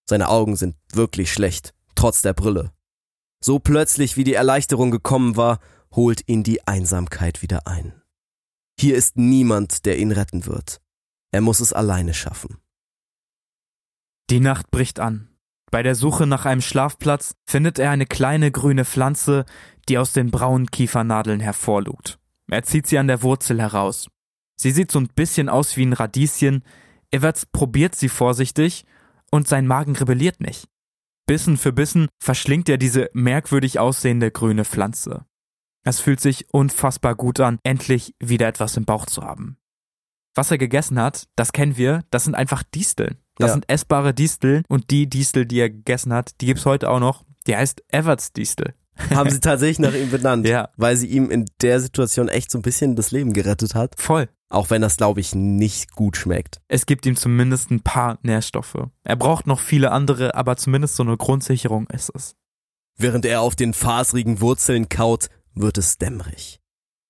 [0.08, 2.72] Seine Augen sind wirklich schlecht, trotz der Brille.
[3.42, 5.58] So plötzlich wie die Erleichterung gekommen war,
[5.94, 8.02] holt ihn die Einsamkeit wieder ein.
[8.78, 10.80] Hier ist niemand, der ihn retten wird.
[11.32, 12.58] Er muss es alleine schaffen.
[14.30, 15.28] Die Nacht bricht an.
[15.70, 19.44] Bei der Suche nach einem Schlafplatz findet er eine kleine grüne Pflanze,
[19.88, 22.18] die aus den braunen Kiefernadeln hervorlugt.
[22.50, 24.08] Er zieht sie an der Wurzel heraus.
[24.62, 26.62] Sie sieht so ein bisschen aus wie ein Radieschen.
[27.10, 28.84] Everts probiert sie vorsichtig
[29.32, 30.68] und sein Magen rebelliert nicht.
[31.26, 35.24] Bissen für Bissen verschlingt er diese merkwürdig aussehende grüne Pflanze.
[35.84, 39.56] Es fühlt sich unfassbar gut an, endlich wieder etwas im Bauch zu haben.
[40.36, 43.16] Was er gegessen hat, das kennen wir, das sind einfach Disteln.
[43.38, 43.54] Das ja.
[43.54, 47.24] sind essbare Disteln und die Distel, die er gegessen hat, die gibt's heute auch noch.
[47.48, 48.74] Die heißt Everts Distel.
[49.10, 50.46] Haben sie tatsächlich nach ihm benannt.
[50.46, 50.68] Ja.
[50.76, 53.94] Weil sie ihm in der Situation echt so ein bisschen das Leben gerettet hat.
[53.98, 54.28] Voll.
[54.52, 56.60] Auch wenn das, glaube ich, nicht gut schmeckt.
[56.68, 58.86] Es gibt ihm zumindest ein paar Nährstoffe.
[59.02, 62.36] Er braucht noch viele andere, aber zumindest so eine Grundsicherung ist es.
[62.98, 66.60] Während er auf den faserigen Wurzeln kaut, wird es dämmerig.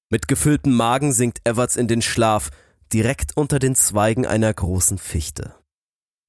[0.08, 2.50] Mit gefülltem Magen sinkt Everts in den Schlaf,
[2.92, 5.56] direkt unter den Zweigen einer großen Fichte.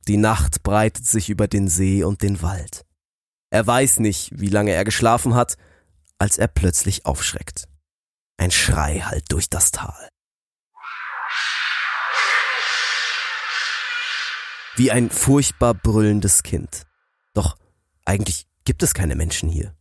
[0.08, 2.88] Die Nacht breitet sich über den See und den Wald.
[3.52, 5.58] Er weiß nicht, wie lange er geschlafen hat,
[6.18, 7.68] als er plötzlich aufschreckt.
[8.38, 10.10] Ein Schrei hallt durch das Tal.
[14.76, 16.88] Wie ein furchtbar brüllendes Kind.
[17.34, 17.56] Doch
[18.06, 19.76] eigentlich gibt es keine Menschen hier.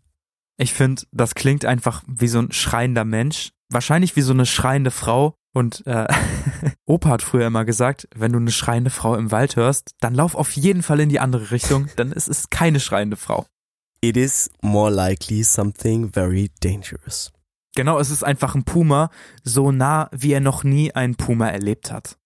[0.58, 3.52] Ich finde, das klingt einfach wie so ein schreiender Mensch.
[3.70, 5.34] Wahrscheinlich wie so eine schreiende Frau.
[5.54, 6.06] Und äh,
[6.86, 10.34] Opa hat früher immer gesagt, wenn du eine schreiende Frau im Wald hörst, dann lauf
[10.34, 13.46] auf jeden Fall in die andere Richtung, dann ist es keine schreiende Frau.
[14.00, 17.32] It is more likely something very dangerous.
[17.74, 19.10] Genau, es ist einfach ein Puma,
[19.44, 22.18] so nah, wie er noch nie einen Puma erlebt hat.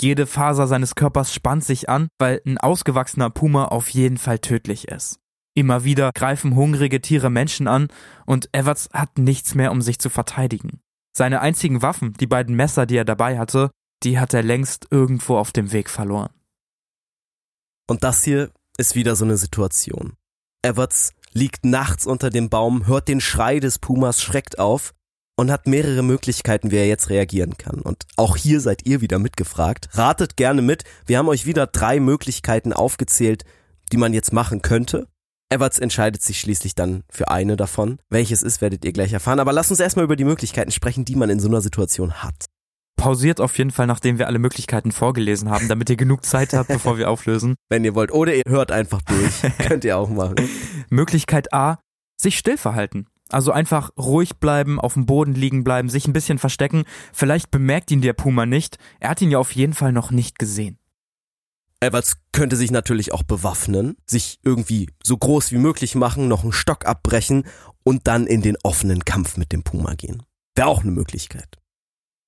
[0.00, 4.88] Jede Faser seines Körpers spannt sich an, weil ein ausgewachsener Puma auf jeden Fall tödlich
[4.88, 5.18] ist.
[5.54, 7.88] Immer wieder greifen hungrige Tiere Menschen an
[8.26, 10.80] und Everts hat nichts mehr, um sich zu verteidigen.
[11.16, 13.70] Seine einzigen Waffen, die beiden Messer, die er dabei hatte,
[14.04, 16.30] die hat er längst irgendwo auf dem Weg verloren.
[17.88, 20.12] Und das hier ist wieder so eine Situation.
[20.62, 24.92] Everts liegt nachts unter dem Baum, hört den Schrei des Pumas, schreckt auf
[25.38, 27.80] und hat mehrere Möglichkeiten, wie er jetzt reagieren kann.
[27.80, 29.88] Und auch hier seid ihr wieder mitgefragt.
[29.92, 30.82] Ratet gerne mit.
[31.06, 33.44] Wir haben euch wieder drei Möglichkeiten aufgezählt,
[33.92, 35.06] die man jetzt machen könnte.
[35.48, 38.00] Everts entscheidet sich schließlich dann für eine davon.
[38.10, 39.38] Welches ist, werdet ihr gleich erfahren.
[39.38, 42.46] Aber lasst uns erstmal über die Möglichkeiten sprechen, die man in so einer Situation hat.
[42.96, 46.66] Pausiert auf jeden Fall, nachdem wir alle Möglichkeiten vorgelesen haben, damit ihr genug Zeit habt,
[46.66, 47.54] bevor wir auflösen.
[47.68, 48.10] Wenn ihr wollt.
[48.10, 49.42] Oder ihr hört einfach durch.
[49.68, 50.34] Könnt ihr auch machen.
[50.90, 51.78] Möglichkeit A,
[52.20, 53.06] sich still verhalten.
[53.30, 56.84] Also einfach ruhig bleiben, auf dem Boden liegen bleiben, sich ein bisschen verstecken.
[57.12, 58.78] Vielleicht bemerkt ihn der Puma nicht.
[59.00, 60.78] Er hat ihn ja auf jeden Fall noch nicht gesehen.
[61.80, 66.52] Everts könnte sich natürlich auch bewaffnen, sich irgendwie so groß wie möglich machen, noch einen
[66.52, 67.44] Stock abbrechen
[67.84, 70.22] und dann in den offenen Kampf mit dem Puma gehen.
[70.56, 71.58] Wäre auch eine Möglichkeit.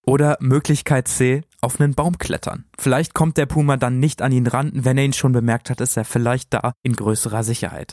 [0.06, 2.64] Oder Möglichkeit C, auf einen Baum klettern.
[2.78, 5.80] Vielleicht kommt der Puma dann nicht an ihn ran, wenn er ihn schon bemerkt hat,
[5.80, 7.92] ist er vielleicht da in größerer Sicherheit.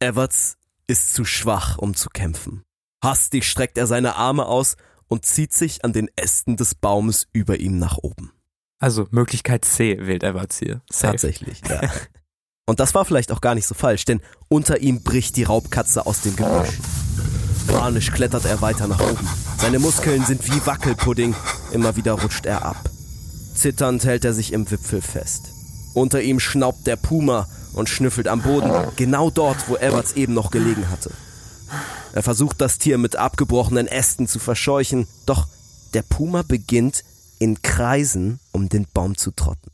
[0.00, 0.57] Everts
[0.88, 2.64] ist zu schwach, um zu kämpfen.
[3.04, 7.60] Hastig streckt er seine Arme aus und zieht sich an den Ästen des Baumes über
[7.60, 8.32] ihm nach oben.
[8.80, 10.82] Also Möglichkeit C wählt Everts hier.
[10.90, 11.12] Safe.
[11.12, 11.80] Tatsächlich, ja.
[12.66, 16.06] Und das war vielleicht auch gar nicht so falsch, denn unter ihm bricht die Raubkatze
[16.06, 16.78] aus dem Gebüsch.
[17.66, 19.28] Panisch klettert er weiter nach oben.
[19.58, 21.34] Seine Muskeln sind wie Wackelpudding,
[21.72, 22.90] immer wieder rutscht er ab.
[23.54, 25.50] Zitternd hält er sich im Wipfel fest.
[25.94, 30.50] Unter ihm schnaubt der Puma und schnüffelt am Boden, genau dort, wo Everts eben noch
[30.50, 31.10] gelegen hatte.
[32.12, 35.46] Er versucht das Tier mit abgebrochenen Ästen zu verscheuchen, doch
[35.94, 37.04] der Puma beginnt
[37.38, 39.70] in Kreisen um den Baum zu trotten.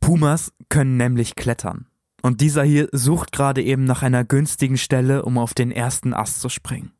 [0.00, 1.86] Pumas können nämlich klettern.
[2.22, 6.40] Und dieser hier sucht gerade eben nach einer günstigen Stelle, um auf den ersten Ast
[6.40, 6.92] zu springen.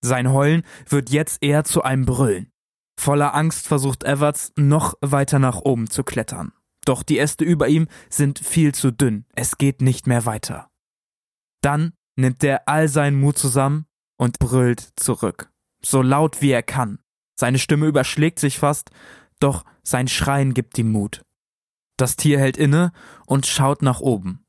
[0.00, 2.50] Sein Heulen wird jetzt eher zu einem Brüllen.
[2.96, 6.52] Voller Angst versucht Everts noch weiter nach oben zu klettern.
[6.84, 9.24] Doch die Äste über ihm sind viel zu dünn.
[9.34, 10.68] Es geht nicht mehr weiter.
[11.62, 15.50] Dann nimmt er all seinen Mut zusammen und brüllt zurück.
[15.82, 16.98] So laut wie er kann.
[17.38, 18.90] Seine Stimme überschlägt sich fast,
[19.40, 21.22] doch sein Schreien gibt ihm Mut.
[21.96, 22.92] Das Tier hält inne
[23.26, 24.44] und schaut nach oben.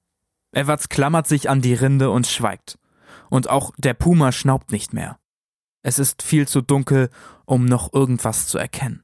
[0.52, 2.80] Everts klammert sich an die Rinde und schweigt.
[3.30, 5.20] Und auch der Puma schnaubt nicht mehr.
[5.84, 7.10] Es ist viel zu dunkel,
[7.46, 9.04] um noch irgendwas zu erkennen.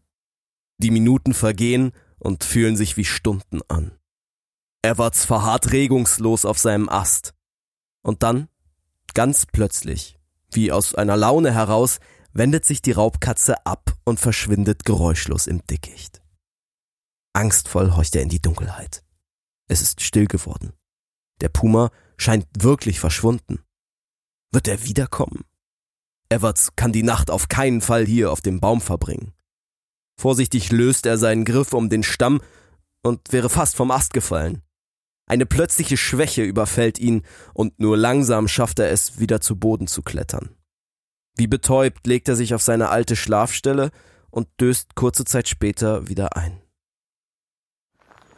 [0.80, 1.92] Die Minuten vergehen
[2.22, 3.98] und fühlen sich wie Stunden an.
[4.84, 7.34] Everts verharrt regungslos auf seinem Ast.
[8.04, 8.48] Und dann,
[9.14, 10.18] ganz plötzlich,
[10.52, 12.00] wie aus einer Laune heraus,
[12.34, 16.22] wendet sich die Raubkatze ab und verschwindet geräuschlos im Dickicht.
[17.34, 19.04] Angstvoll horcht er in die Dunkelheit.
[19.68, 20.74] Es ist still geworden.
[21.42, 23.60] Der Puma scheint wirklich verschwunden.
[24.52, 25.46] Wird er wiederkommen?
[26.30, 29.34] Everts kann die Nacht auf keinen Fall hier auf dem Baum verbringen.
[30.22, 32.42] Vorsichtig löst er seinen Griff um den Stamm
[33.02, 34.62] und wäre fast vom Ast gefallen.
[35.26, 37.24] Eine plötzliche Schwäche überfällt ihn
[37.56, 40.52] und nur langsam schafft er es, wieder zu Boden zu klettern.
[41.36, 43.90] Wie betäubt legt er sich auf seine alte Schlafstelle
[44.30, 46.62] und döst kurze Zeit später wieder ein.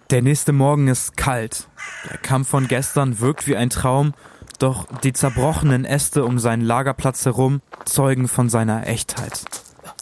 [0.10, 1.67] Der nächste Morgen ist kalt.
[2.10, 4.13] Der Kampf von gestern wirkt wie ein Traum,
[4.58, 9.43] doch die zerbrochenen Äste um seinen Lagerplatz herum zeugen von seiner Echtheit.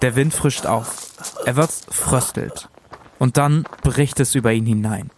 [0.02, 0.96] Der Wind frischt auf.
[1.46, 2.70] Er wird fröstelt.
[3.20, 5.12] Und dann bricht es über ihn hinein.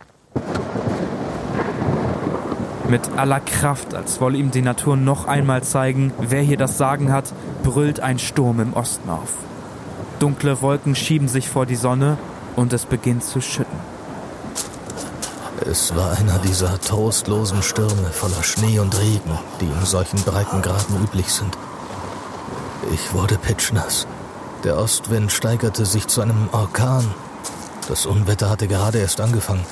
[2.89, 7.13] Mit aller Kraft, als wolle ihm die Natur noch einmal zeigen, wer hier das Sagen
[7.13, 7.31] hat,
[7.63, 9.29] brüllt ein Sturm im Osten auf.
[10.19, 12.17] Dunkle Wolken schieben sich vor die Sonne
[12.57, 13.79] und es beginnt zu schütten.
[15.65, 21.31] Es war einer dieser trostlosen Stürme voller Schnee und Regen, die in solchen Breitengraden üblich
[21.31, 21.57] sind.
[22.91, 24.05] Ich wurde pitschnass.
[24.63, 27.13] Der Ostwind steigerte sich zu einem Orkan.
[27.89, 29.65] Das Unwetter hatte gerade erst angefangen.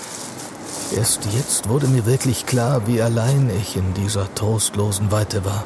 [0.93, 5.63] Erst jetzt wurde mir wirklich klar, wie allein ich in dieser trostlosen Weite war.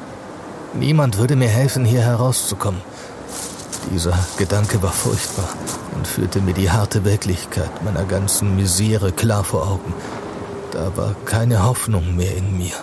[0.74, 2.80] Niemand würde mir helfen, hier herauszukommen.
[3.92, 5.48] Dieser Gedanke war furchtbar
[5.96, 9.92] und führte mir die harte Wirklichkeit meiner ganzen Misere klar vor Augen.
[10.70, 12.74] Da war keine Hoffnung mehr in mir.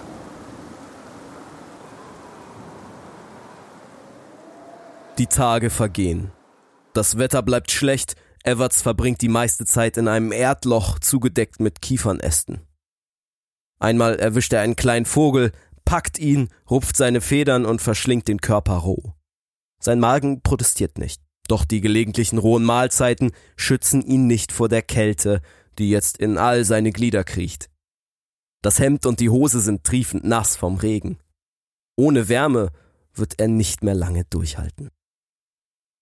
[5.23, 6.33] Die Tage vergehen.
[6.91, 12.59] Das Wetter bleibt schlecht, Everts verbringt die meiste Zeit in einem Erdloch zugedeckt mit Kiefernästen.
[13.79, 15.53] Einmal erwischt er einen kleinen Vogel,
[15.85, 19.13] packt ihn, rupft seine Federn und verschlingt den Körper roh.
[19.79, 25.41] Sein Magen protestiert nicht, doch die gelegentlichen rohen Mahlzeiten schützen ihn nicht vor der Kälte,
[25.79, 27.69] die jetzt in all seine Glieder kriecht.
[28.61, 31.17] Das Hemd und die Hose sind triefend nass vom Regen.
[31.95, 32.71] Ohne Wärme
[33.13, 34.89] wird er nicht mehr lange durchhalten.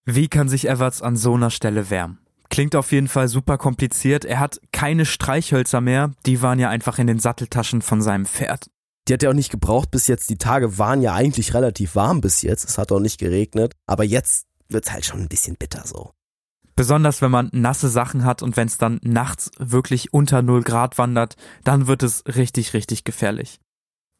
[0.06, 2.18] Wie kann sich Everts an so einer Stelle wärmen?
[2.49, 4.26] Klingt auf jeden Fall super kompliziert.
[4.26, 6.12] Er hat keine Streichhölzer mehr.
[6.26, 8.70] Die waren ja einfach in den Satteltaschen von seinem Pferd.
[9.08, 10.30] Die hat er auch nicht gebraucht bis jetzt.
[10.30, 12.68] Die Tage waren ja eigentlich relativ warm bis jetzt.
[12.68, 13.74] Es hat auch nicht geregnet.
[13.86, 16.12] Aber jetzt wird's halt schon ein bisschen bitter so.
[16.76, 20.97] Besonders wenn man nasse Sachen hat und wenn es dann nachts wirklich unter 0 Grad
[20.97, 23.60] wandert, dann wird es richtig, richtig gefährlich.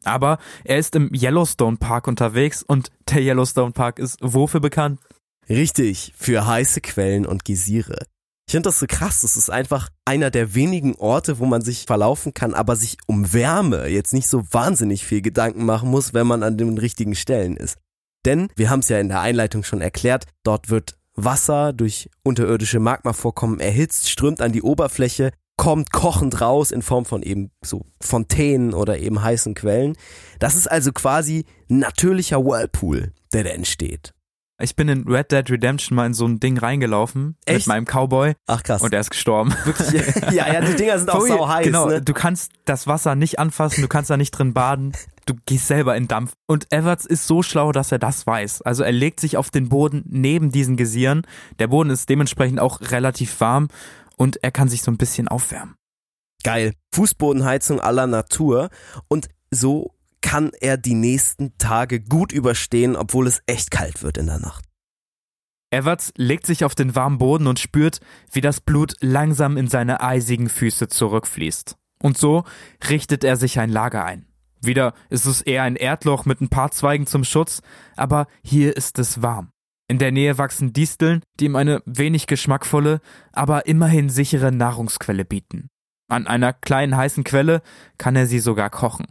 [0.04, 5.00] Aber er ist im Yellowstone Park unterwegs und der Yellowstone Park ist wofür bekannt?
[5.48, 8.06] Richtig, für heiße Quellen und Geysire.
[8.46, 9.22] Ich finde das so krass.
[9.22, 13.32] Das ist einfach einer der wenigen Orte, wo man sich verlaufen kann, aber sich um
[13.32, 17.56] Wärme jetzt nicht so wahnsinnig viel Gedanken machen muss, wenn man an den richtigen Stellen
[17.56, 17.78] ist.
[18.24, 22.78] Denn, wir haben es ja in der Einleitung schon erklärt, dort wird Wasser durch unterirdische
[22.78, 28.74] Magmavorkommen erhitzt, strömt an die Oberfläche, kommt kochend raus in Form von eben so Fontänen
[28.74, 29.96] oder eben heißen Quellen.
[30.38, 34.12] Das ist also quasi natürlicher Whirlpool, der da entsteht.
[34.62, 37.58] Ich bin in Red Dead Redemption mal in so ein Ding reingelaufen Echt?
[37.58, 38.80] mit meinem Cowboy Ach krass.
[38.82, 39.52] und er ist gestorben.
[39.64, 40.14] Wirklich?
[40.32, 41.64] ja, ja, die Dinger sind auch sau heiß.
[41.66, 42.00] Genau, Ne?
[42.00, 44.92] du kannst das Wasser nicht anfassen, du kannst da nicht drin baden,
[45.26, 46.32] du gehst selber in Dampf.
[46.46, 48.62] Und Everts ist so schlau, dass er das weiß.
[48.62, 51.22] Also er legt sich auf den Boden neben diesen Gesieren.
[51.58, 53.68] Der Boden ist dementsprechend auch relativ warm
[54.16, 55.74] und er kann sich so ein bisschen aufwärmen.
[56.44, 56.72] Geil.
[56.94, 58.68] Fußbodenheizung aller Natur.
[59.08, 59.92] Und so
[60.22, 64.64] kann er die nächsten Tage gut überstehen, obwohl es echt kalt wird in der Nacht.
[65.70, 68.00] Everts legt sich auf den warmen Boden und spürt,
[68.30, 71.76] wie das Blut langsam in seine eisigen Füße zurückfließt.
[72.02, 72.44] Und so
[72.88, 74.26] richtet er sich ein Lager ein.
[74.60, 77.62] Wieder ist es eher ein Erdloch mit ein paar Zweigen zum Schutz,
[77.96, 79.50] aber hier ist es warm.
[79.88, 83.00] In der Nähe wachsen Disteln, die ihm eine wenig geschmackvolle,
[83.32, 85.68] aber immerhin sichere Nahrungsquelle bieten.
[86.08, 87.62] An einer kleinen heißen Quelle
[87.98, 89.06] kann er sie sogar kochen.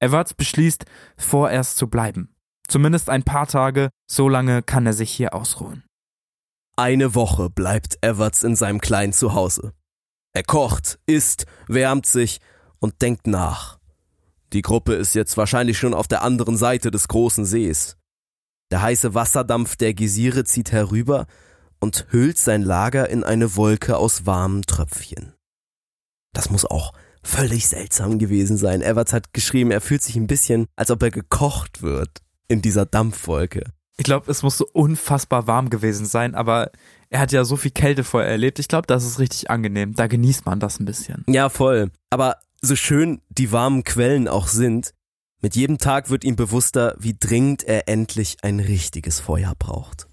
[0.00, 0.84] Everts beschließt,
[1.16, 2.34] vorerst zu bleiben.
[2.68, 5.84] Zumindest ein paar Tage, so lange kann er sich hier ausruhen.
[6.76, 9.72] Eine Woche bleibt Everts in seinem kleinen Zuhause.
[10.34, 12.40] Er kocht, isst, wärmt sich
[12.78, 13.78] und denkt nach.
[14.52, 17.96] Die Gruppe ist jetzt wahrscheinlich schon auf der anderen Seite des großen Sees.
[18.70, 21.26] Der heiße Wasserdampf der Gesire zieht herüber
[21.80, 25.34] und hüllt sein Lager in eine Wolke aus warmen Tröpfchen.
[26.32, 26.92] Das muss auch
[27.26, 28.82] völlig seltsam gewesen sein.
[28.82, 32.86] Everts hat geschrieben, er fühlt sich ein bisschen, als ob er gekocht wird in dieser
[32.86, 33.64] Dampfwolke.
[33.98, 36.70] Ich glaube, es muss so unfassbar warm gewesen sein, aber
[37.08, 38.58] er hat ja so viel Kälte vorher erlebt.
[38.58, 39.94] Ich glaube, das ist richtig angenehm.
[39.94, 41.24] Da genießt man das ein bisschen.
[41.28, 41.90] Ja, voll.
[42.10, 44.92] Aber so schön die warmen Quellen auch sind,
[45.40, 50.06] mit jedem Tag wird ihm bewusster, wie dringend er endlich ein richtiges Feuer braucht.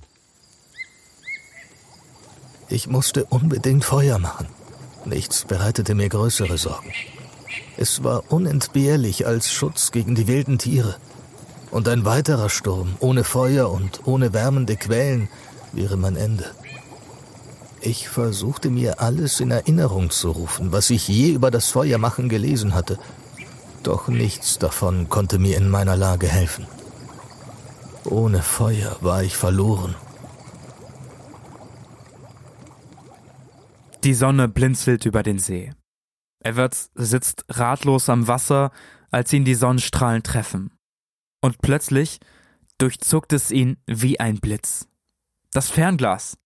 [2.69, 4.47] Ich musste unbedingt Feuer machen.
[5.05, 6.91] Nichts bereitete mir größere Sorgen.
[7.77, 10.95] Es war unentbehrlich als Schutz gegen die wilden Tiere.
[11.71, 15.27] Und ein weiterer Sturm ohne Feuer und ohne wärmende Quellen
[15.71, 16.45] wäre mein Ende.
[17.81, 22.73] Ich versuchte mir alles in Erinnerung zu rufen, was ich je über das Feuermachen gelesen
[22.73, 22.97] hatte.
[23.81, 26.65] Doch nichts davon konnte mir in meiner Lage helfen.
[28.05, 29.95] Ohne Feuer war ich verloren.
[34.03, 35.71] Die Sonne blinzelt über den See.
[36.43, 38.71] Everts sitzt ratlos am Wasser,
[39.11, 40.73] als ihn die Sonnenstrahlen treffen.
[41.41, 42.19] Und plötzlich
[42.79, 44.89] durchzuckt es ihn wie ein Blitz.
[45.53, 46.37] Das Fernglas.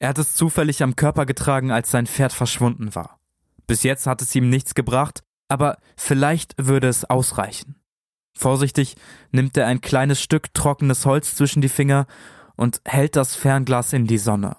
[0.00, 3.20] Er hat es zufällig am Körper getragen, als sein Pferd verschwunden war.
[3.68, 7.76] Bis jetzt hat es ihm nichts gebracht, aber vielleicht würde es ausreichen.
[8.36, 8.96] Vorsichtig
[9.30, 12.08] nimmt er ein kleines Stück trockenes Holz zwischen die Finger
[12.56, 14.56] und hält das Fernglas in die Sonne.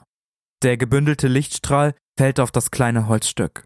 [0.61, 3.63] Der gebündelte Lichtstrahl fällt auf das kleine Holzstück.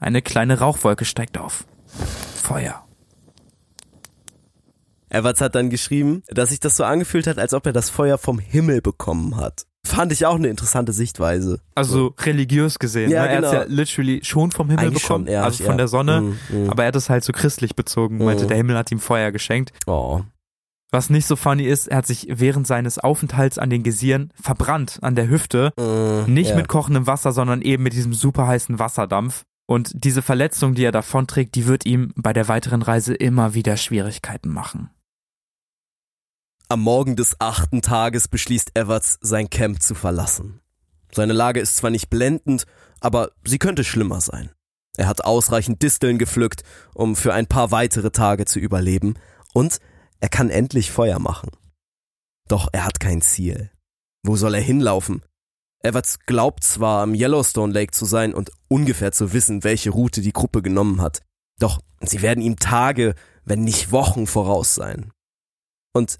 [0.00, 1.64] Eine kleine Rauchwolke steigt auf.
[1.86, 2.84] Feuer.
[5.10, 8.18] Everts hat dann geschrieben, dass sich das so angefühlt hat, als ob er das Feuer
[8.18, 9.64] vom Himmel bekommen hat.
[9.86, 11.60] Fand ich auch eine interessante Sichtweise.
[11.74, 13.10] Also religiös gesehen.
[13.10, 13.28] Ja, ne?
[13.28, 13.48] Er genau.
[13.48, 15.70] hat ja literally schon vom Himmel Eigentlich bekommen, schon, ja, also ja.
[15.70, 16.20] von der Sonne.
[16.20, 16.70] Mm, mm.
[16.70, 18.48] Aber er hat es halt so christlich bezogen, meinte, Mhm.
[18.48, 19.72] der Himmel hat ihm Feuer geschenkt.
[19.86, 20.20] Oh.
[20.90, 24.98] Was nicht so funny ist, er hat sich während seines Aufenthalts an den Gesieren verbrannt
[25.02, 25.72] an der Hüfte.
[25.76, 26.56] Mm, Nicht ja.
[26.56, 29.44] mit kochendem Wasser, sondern eben mit diesem super heißen Wasserdampf.
[29.66, 33.76] Und diese Verletzung, die er davonträgt, die wird ihm bei der weiteren Reise immer wieder
[33.76, 34.88] Schwierigkeiten machen.
[36.70, 40.60] Am Morgen des achten Tages beschließt Everts, sein Camp zu verlassen.
[41.12, 42.64] Seine Lage ist zwar nicht blendend,
[43.00, 44.50] aber sie könnte schlimmer sein.
[44.96, 46.62] Er hat ausreichend Disteln gepflückt,
[46.94, 49.14] um für ein paar weitere Tage zu überleben,
[49.54, 49.78] und
[50.20, 51.50] er kann endlich Feuer machen.
[52.48, 53.70] Doch er hat kein Ziel.
[54.22, 55.22] Wo soll er hinlaufen?
[55.80, 60.32] Everts glaubt zwar am Yellowstone Lake zu sein und ungefähr zu wissen, welche Route die
[60.32, 61.20] Gruppe genommen hat,
[61.58, 63.14] doch sie werden ihm Tage,
[63.44, 65.12] wenn nicht Wochen voraus sein.
[65.92, 66.18] Und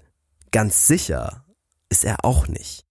[0.51, 1.45] ganz sicher
[1.89, 2.85] ist er auch nicht.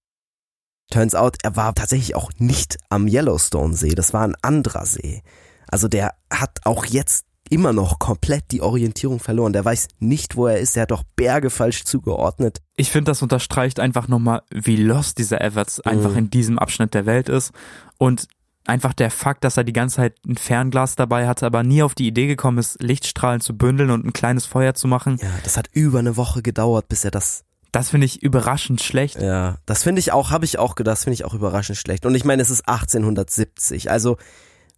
[0.90, 5.22] Turns out, er war tatsächlich auch nicht am Yellowstone See, das war ein anderer See.
[5.70, 9.52] Also der hat auch jetzt immer noch komplett die Orientierung verloren.
[9.52, 12.60] Der weiß nicht, wo er ist, er hat doch Berge falsch zugeordnet.
[12.76, 16.18] Ich finde, das unterstreicht einfach nochmal, wie lost dieser Everts einfach Mhm.
[16.18, 17.52] in diesem Abschnitt der Welt ist.
[17.98, 18.28] Und
[18.66, 21.94] einfach der Fakt, dass er die ganze Zeit ein Fernglas dabei hatte, aber nie auf
[21.94, 25.56] die Idee gekommen ist, Lichtstrahlen zu bündeln und ein kleines Feuer zu machen, Ja, das
[25.56, 29.20] hat über eine Woche gedauert, bis er das das finde ich überraschend schlecht.
[29.20, 32.06] Ja, das finde ich auch, habe ich auch gedacht, das finde ich auch überraschend schlecht.
[32.06, 34.16] Und ich meine, es ist 1870, also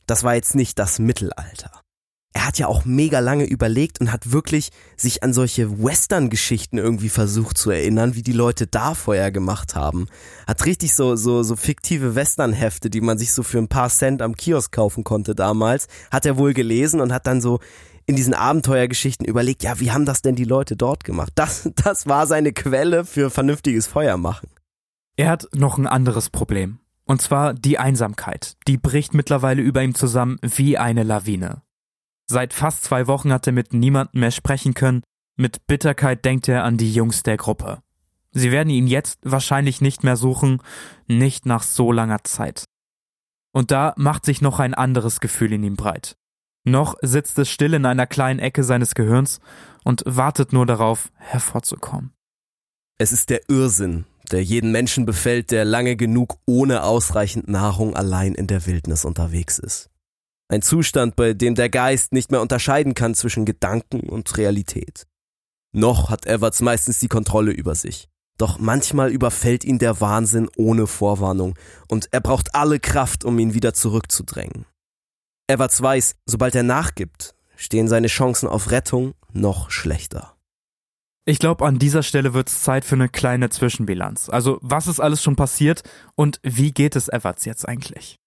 [0.07, 1.71] das war jetzt nicht das Mittelalter.
[2.33, 7.09] Er hat ja auch mega lange überlegt und hat wirklich sich an solche Western-Geschichten irgendwie
[7.09, 10.07] versucht zu erinnern, wie die Leute da vorher gemacht haben.
[10.47, 14.23] Hat richtig so, so, so fiktive Western-Hefte, die man sich so für ein paar Cent
[14.23, 17.59] am Kiosk kaufen konnte damals, hat er wohl gelesen und hat dann so
[18.07, 21.33] in diesen Abenteuergeschichten überlegt, ja, wie haben das denn die Leute dort gemacht?
[21.35, 24.51] Das, das war seine Quelle für vernünftiges Feuer machen.
[25.17, 26.79] Er hat noch ein anderes Problem.
[27.07, 28.57] Und zwar die Einsamkeit.
[28.69, 31.63] Die bricht mittlerweile über ihm zusammen wie eine Lawine.
[32.31, 35.03] Seit fast zwei Wochen hat er mit niemandem mehr sprechen können.
[35.35, 37.83] Mit Bitterkeit denkt er an die Jungs der Gruppe.
[38.31, 40.63] Sie werden ihn jetzt wahrscheinlich nicht mehr suchen,
[41.09, 42.67] nicht nach so langer Zeit.
[43.51, 46.15] Und da macht sich noch ein anderes Gefühl in ihm breit.
[46.63, 49.41] Noch sitzt es still in einer kleinen Ecke seines Gehirns
[49.83, 52.13] und wartet nur darauf, hervorzukommen.
[52.97, 58.37] Es ist der Irrsinn, der jeden Menschen befällt, der lange genug ohne ausreichend Nahrung allein
[58.37, 59.91] in der Wildnis unterwegs ist.
[60.51, 65.07] Ein Zustand, bei dem der Geist nicht mehr unterscheiden kann zwischen Gedanken und Realität.
[65.71, 68.09] Noch hat Everts meistens die Kontrolle über sich.
[68.37, 73.55] Doch manchmal überfällt ihn der Wahnsinn ohne Vorwarnung und er braucht alle Kraft, um ihn
[73.55, 74.67] wieder zurückzudrängen.
[75.47, 80.37] Everts weiß, sobald er nachgibt, stehen seine Chancen auf Rettung noch schlechter.
[81.27, 84.29] Ich glaube, an dieser Stelle wird es Zeit für eine kleine Zwischenbilanz.
[84.29, 85.85] Also, was ist alles schon passiert
[86.17, 88.20] und wie geht es Everts jetzt eigentlich?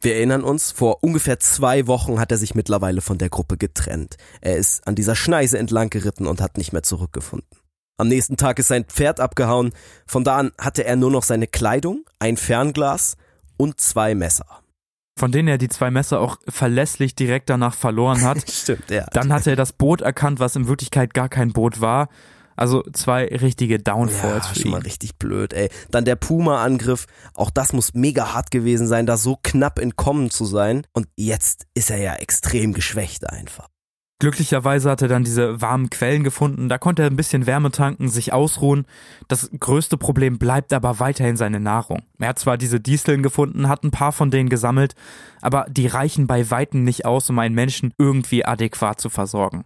[0.00, 4.16] Wir erinnern uns, vor ungefähr zwei Wochen hat er sich mittlerweile von der Gruppe getrennt.
[4.40, 7.48] Er ist an dieser Schneise entlang geritten und hat nicht mehr zurückgefunden.
[7.96, 9.72] Am nächsten Tag ist sein Pferd abgehauen.
[10.06, 13.16] Von da an hatte er nur noch seine Kleidung, ein Fernglas
[13.56, 14.46] und zwei Messer.
[15.18, 18.48] Von denen er die zwei Messer auch verlässlich direkt danach verloren hat.
[18.50, 19.04] Stimmt, ja.
[19.12, 22.08] Dann hat er das Boot erkannt, was in Wirklichkeit gar kein Boot war.
[22.58, 24.70] Also zwei richtige Downfalls ja, für schon ihn.
[24.72, 25.70] mal richtig blöd, ey.
[25.90, 30.44] Dann der Puma-Angriff, auch das muss mega hart gewesen sein, da so knapp entkommen zu
[30.44, 30.84] sein.
[30.92, 33.68] Und jetzt ist er ja extrem geschwächt einfach.
[34.20, 38.08] Glücklicherweise hat er dann diese warmen Quellen gefunden, da konnte er ein bisschen Wärme tanken,
[38.08, 38.84] sich ausruhen.
[39.28, 42.02] Das größte Problem bleibt aber weiterhin seine Nahrung.
[42.18, 44.96] Er hat zwar diese Disteln gefunden, hat ein paar von denen gesammelt,
[45.40, 49.64] aber die reichen bei Weitem nicht aus, um einen Menschen irgendwie adäquat zu versorgen.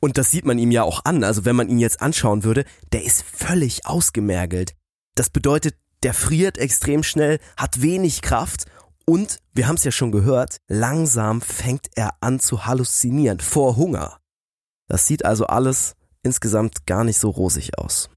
[0.00, 1.24] Und das sieht man ihm ja auch an.
[1.24, 4.74] Also wenn man ihn jetzt anschauen würde, der ist völlig ausgemergelt.
[5.14, 8.64] Das bedeutet, der friert extrem schnell, hat wenig Kraft
[9.06, 14.18] und, wir haben es ja schon gehört, langsam fängt er an zu halluzinieren vor Hunger.
[14.88, 18.08] Das sieht also alles insgesamt gar nicht so rosig aus.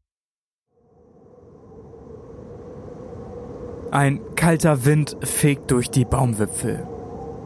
[3.91, 6.87] Ein kalter Wind fegt durch die Baumwipfel.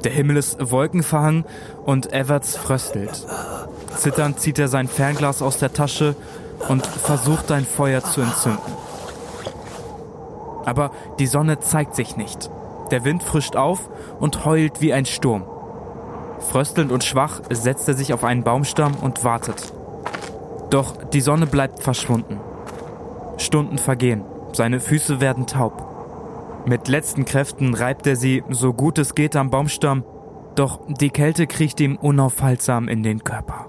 [0.03, 1.45] Der Himmel ist wolkenverhangen
[1.85, 3.25] und Everts fröstelt.
[3.95, 6.15] Zitternd zieht er sein Fernglas aus der Tasche
[6.69, 8.73] und versucht ein Feuer zu entzünden.
[10.65, 12.49] Aber die Sonne zeigt sich nicht.
[12.91, 15.43] Der Wind frischt auf und heult wie ein Sturm.
[16.39, 19.73] Fröstelnd und schwach setzt er sich auf einen Baumstamm und wartet.
[20.69, 22.39] Doch die Sonne bleibt verschwunden.
[23.37, 24.23] Stunden vergehen,
[24.53, 25.85] seine Füße werden taub.
[26.65, 30.03] Mit letzten Kräften reibt er sie, so gut es geht, am Baumstamm,
[30.55, 33.66] doch die Kälte kriecht ihm unaufhaltsam in den Körper.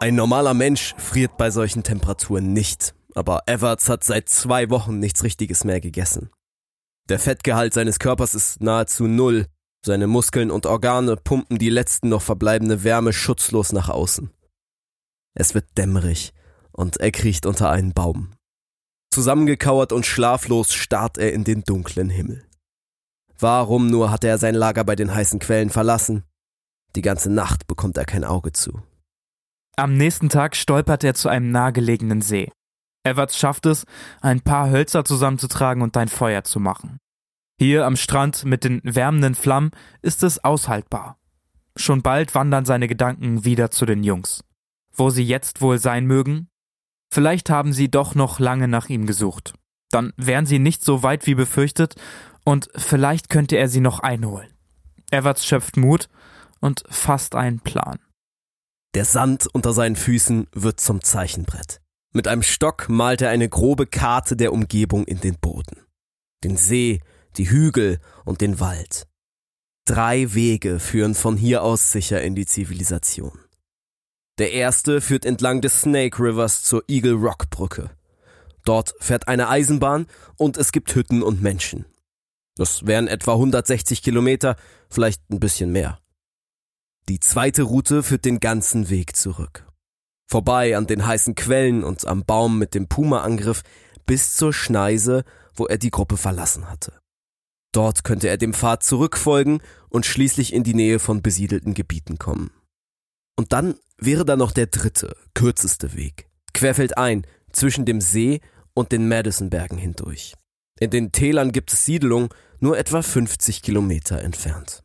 [0.00, 5.24] Ein normaler Mensch friert bei solchen Temperaturen nicht, aber Everts hat seit zwei Wochen nichts
[5.24, 6.30] Richtiges mehr gegessen.
[7.08, 9.46] Der Fettgehalt seines Körpers ist nahezu null,
[9.84, 14.30] seine Muskeln und Organe pumpen die letzten noch verbleibende Wärme schutzlos nach außen.
[15.34, 16.32] Es wird dämmerig
[16.70, 18.30] und er kriecht unter einen Baum.
[19.10, 22.46] Zusammengekauert und schlaflos starrt er in den dunklen Himmel.
[23.36, 26.22] Warum nur hat er sein Lager bei den heißen Quellen verlassen?
[26.94, 28.82] Die ganze Nacht bekommt er kein Auge zu.
[29.78, 32.50] Am nächsten Tag stolpert er zu einem nahegelegenen See.
[33.04, 33.84] Everts schafft es,
[34.20, 36.98] ein paar Hölzer zusammenzutragen und ein Feuer zu machen.
[37.60, 39.70] Hier am Strand mit den wärmenden Flammen
[40.02, 41.16] ist es aushaltbar.
[41.76, 44.42] Schon bald wandern seine Gedanken wieder zu den Jungs.
[44.92, 46.48] Wo sie jetzt wohl sein mögen?
[47.14, 49.54] Vielleicht haben sie doch noch lange nach ihm gesucht.
[49.92, 51.94] Dann wären sie nicht so weit wie befürchtet
[52.44, 54.48] und vielleicht könnte er sie noch einholen.
[55.12, 56.08] Everts schöpft Mut
[56.58, 58.00] und fasst einen Plan.
[58.94, 61.80] Der Sand unter seinen Füßen wird zum Zeichenbrett.
[62.12, 65.84] Mit einem Stock malt er eine grobe Karte der Umgebung in den Boden.
[66.42, 67.00] Den See,
[67.36, 69.06] die Hügel und den Wald.
[69.84, 73.38] Drei Wege führen von hier aus sicher in die Zivilisation.
[74.38, 77.90] Der erste führt entlang des Snake Rivers zur Eagle Rock Brücke.
[78.64, 81.84] Dort fährt eine Eisenbahn und es gibt Hütten und Menschen.
[82.56, 84.56] Das wären etwa 160 Kilometer,
[84.90, 86.00] vielleicht ein bisschen mehr.
[87.08, 89.66] Die zweite Route führt den ganzen Weg zurück.
[90.30, 93.62] Vorbei an den heißen Quellen und am Baum mit dem Puma-Angriff
[94.04, 96.92] bis zur Schneise, wo er die Gruppe verlassen hatte.
[97.72, 102.50] Dort könnte er dem Pfad zurückfolgen und schließlich in die Nähe von besiedelten Gebieten kommen.
[103.36, 106.28] Und dann wäre da noch der dritte, kürzeste Weg.
[106.52, 108.40] Querfeldein zwischen dem See
[108.74, 110.34] und den Madisonbergen hindurch.
[110.78, 112.28] In den Tälern gibt es Siedlungen
[112.60, 114.82] nur etwa 50 Kilometer entfernt.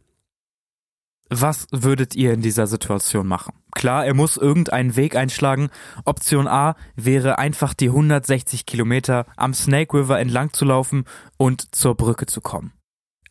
[1.41, 3.53] Was würdet ihr in dieser Situation machen?
[3.71, 5.69] Klar, er muss irgendeinen Weg einschlagen.
[6.05, 11.05] Option A wäre einfach die 160 Kilometer am Snake River entlang zu laufen
[11.37, 12.73] und zur Brücke zu kommen.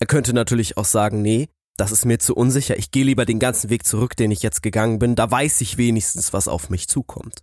[0.01, 3.39] Er könnte natürlich auch sagen, nee, das ist mir zu unsicher, ich gehe lieber den
[3.39, 6.89] ganzen Weg zurück, den ich jetzt gegangen bin, da weiß ich wenigstens, was auf mich
[6.89, 7.43] zukommt.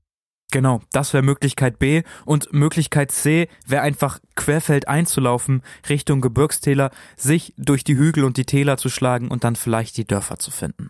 [0.51, 7.53] Genau, das wäre Möglichkeit B und Möglichkeit C wäre einfach querfeld einzulaufen, Richtung Gebirgstäler, sich
[7.57, 10.89] durch die Hügel und die Täler zu schlagen und dann vielleicht die Dörfer zu finden.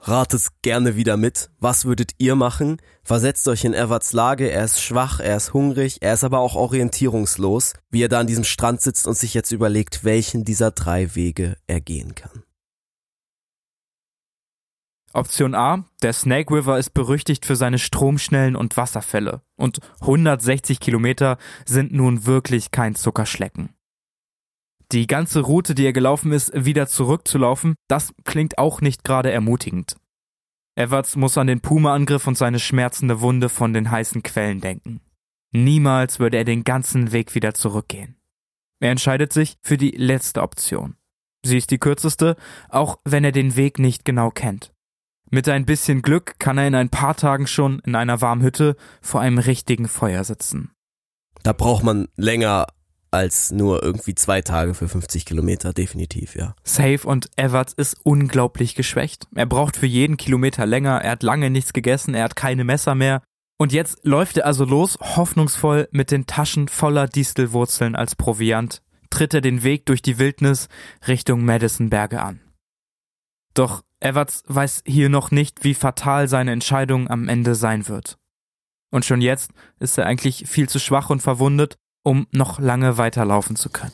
[0.00, 1.50] Ratet gerne wieder mit.
[1.58, 2.80] Was würdet ihr machen?
[3.02, 4.50] Versetzt euch in Everts Lage.
[4.50, 8.26] Er ist schwach, er ist hungrig, er ist aber auch orientierungslos, wie er da an
[8.26, 12.44] diesem Strand sitzt und sich jetzt überlegt, welchen dieser drei Wege er gehen kann.
[15.18, 19.42] Option A, der Snake River ist berüchtigt für seine Stromschnellen und Wasserfälle.
[19.56, 23.70] Und 160 Kilometer sind nun wirklich kein Zuckerschlecken.
[24.92, 29.96] Die ganze Route, die er gelaufen ist, wieder zurückzulaufen, das klingt auch nicht gerade ermutigend.
[30.76, 35.00] Everts muss an den Puma-Angriff und seine schmerzende Wunde von den heißen Quellen denken.
[35.50, 38.16] Niemals würde er den ganzen Weg wieder zurückgehen.
[38.80, 40.96] Er entscheidet sich für die letzte Option.
[41.44, 42.36] Sie ist die kürzeste,
[42.68, 44.72] auch wenn er den Weg nicht genau kennt.
[45.30, 48.76] Mit ein bisschen Glück kann er in ein paar Tagen schon in einer warmen Hütte
[49.02, 50.70] vor einem richtigen Feuer sitzen.
[51.42, 52.66] Da braucht man länger
[53.10, 56.54] als nur irgendwie zwei Tage für 50 Kilometer, definitiv, ja.
[56.62, 59.26] Safe und Everts ist unglaublich geschwächt.
[59.34, 62.94] Er braucht für jeden Kilometer länger, er hat lange nichts gegessen, er hat keine Messer
[62.94, 63.22] mehr.
[63.58, 69.34] Und jetzt läuft er also los, hoffnungsvoll mit den Taschen voller Distelwurzeln als Proviant, tritt
[69.34, 70.68] er den Weg durch die Wildnis
[71.06, 72.40] Richtung Madison Berge an.
[73.54, 78.16] Doch Everts weiß hier noch nicht, wie fatal seine Entscheidung am Ende sein wird.
[78.90, 83.56] Und schon jetzt ist er eigentlich viel zu schwach und verwundet, um noch lange weiterlaufen
[83.56, 83.92] zu können.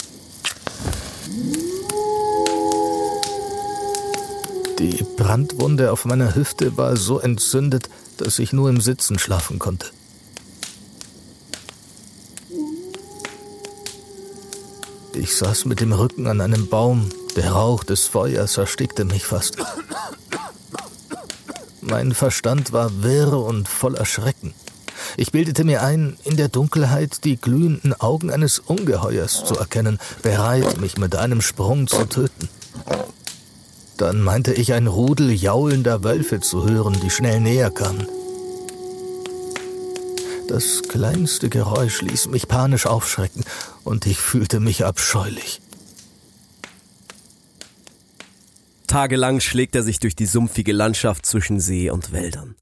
[4.78, 7.88] Die Brandwunde auf meiner Hüfte war so entzündet,
[8.18, 9.90] dass ich nur im Sitzen schlafen konnte.
[15.14, 17.08] Ich saß mit dem Rücken an einem Baum.
[17.36, 19.56] Der Rauch des Feuers erstickte mich fast.
[21.80, 24.54] Mein Verstand war wirr und voller Schrecken.
[25.16, 30.80] Ich bildete mir ein, in der Dunkelheit die glühenden Augen eines Ungeheuers zu erkennen, bereit,
[30.80, 32.48] mich mit einem Sprung zu töten.
[33.96, 38.08] Dann meinte ich ein Rudel jaulender Wölfe zu hören, die schnell näher kamen.
[40.48, 43.44] Das kleinste Geräusch ließ mich panisch aufschrecken,
[43.82, 45.60] und ich fühlte mich abscheulich.
[48.86, 52.56] Tagelang schlägt er sich durch die sumpfige Landschaft zwischen See und Wäldern.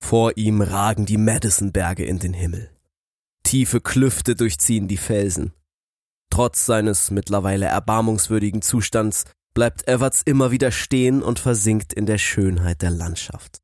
[0.00, 2.70] Vor ihm ragen die Madison-Berge in den Himmel.
[3.42, 5.52] Tiefe Klüfte durchziehen die Felsen.
[6.30, 12.82] Trotz seines mittlerweile erbarmungswürdigen Zustands bleibt Everts immer wieder stehen und versinkt in der Schönheit
[12.82, 13.60] der Landschaft.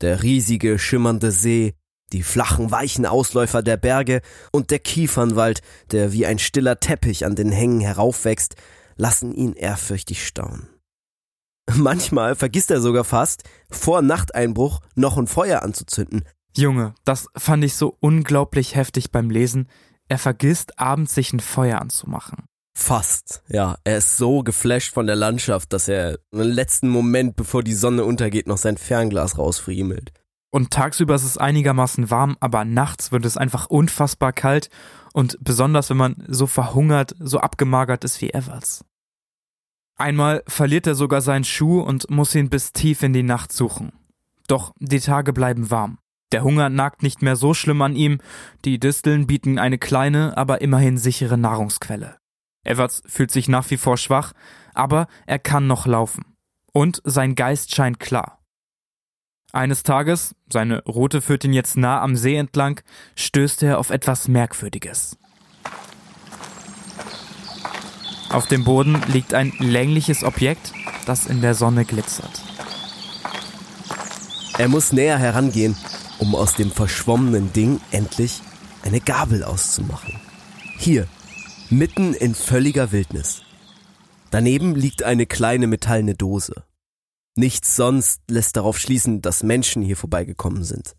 [0.00, 1.74] Der riesige, schimmernde See,
[2.12, 4.20] die flachen, weichen Ausläufer der Berge
[4.52, 5.62] und der Kiefernwald,
[5.92, 8.56] der wie ein stiller Teppich an den Hängen heraufwächst,
[8.96, 10.68] lassen ihn ehrfürchtig staunen.
[11.76, 16.24] Manchmal vergisst er sogar fast, vor Nachteinbruch noch ein Feuer anzuzünden.
[16.56, 19.68] Junge, das fand ich so unglaublich heftig beim Lesen.
[20.08, 22.44] Er vergisst abends sich ein Feuer anzumachen.
[22.76, 23.76] Fast, ja.
[23.84, 28.04] Er ist so geflasht von der Landschaft, dass er im letzten Moment, bevor die Sonne
[28.04, 30.12] untergeht, noch sein Fernglas rausfriemelt.
[30.50, 34.68] Und tagsüber ist es einigermaßen warm, aber nachts wird es einfach unfassbar kalt
[35.12, 38.84] und besonders wenn man so verhungert, so abgemagert ist wie Evers.
[40.00, 43.92] Einmal verliert er sogar seinen Schuh und muss ihn bis tief in die Nacht suchen.
[44.48, 45.98] Doch die Tage bleiben warm.
[46.32, 48.18] Der Hunger nagt nicht mehr so schlimm an ihm,
[48.64, 52.16] die Disteln bieten eine kleine, aber immerhin sichere Nahrungsquelle.
[52.64, 54.32] Everts fühlt sich nach wie vor schwach,
[54.72, 56.24] aber er kann noch laufen.
[56.72, 58.38] Und sein Geist scheint klar.
[59.52, 62.80] Eines Tages, seine Route führt ihn jetzt nah am See entlang,
[63.16, 65.18] stößt er auf etwas Merkwürdiges.
[68.30, 70.72] Auf dem Boden liegt ein längliches Objekt,
[71.04, 72.40] das in der Sonne glitzert.
[74.56, 75.76] Er muss näher herangehen,
[76.20, 78.40] um aus dem verschwommenen Ding endlich
[78.84, 80.20] eine Gabel auszumachen.
[80.78, 81.08] Hier,
[81.70, 83.42] mitten in völliger Wildnis.
[84.30, 86.62] Daneben liegt eine kleine metallene Dose.
[87.34, 90.94] Nichts sonst lässt darauf schließen, dass Menschen hier vorbeigekommen sind.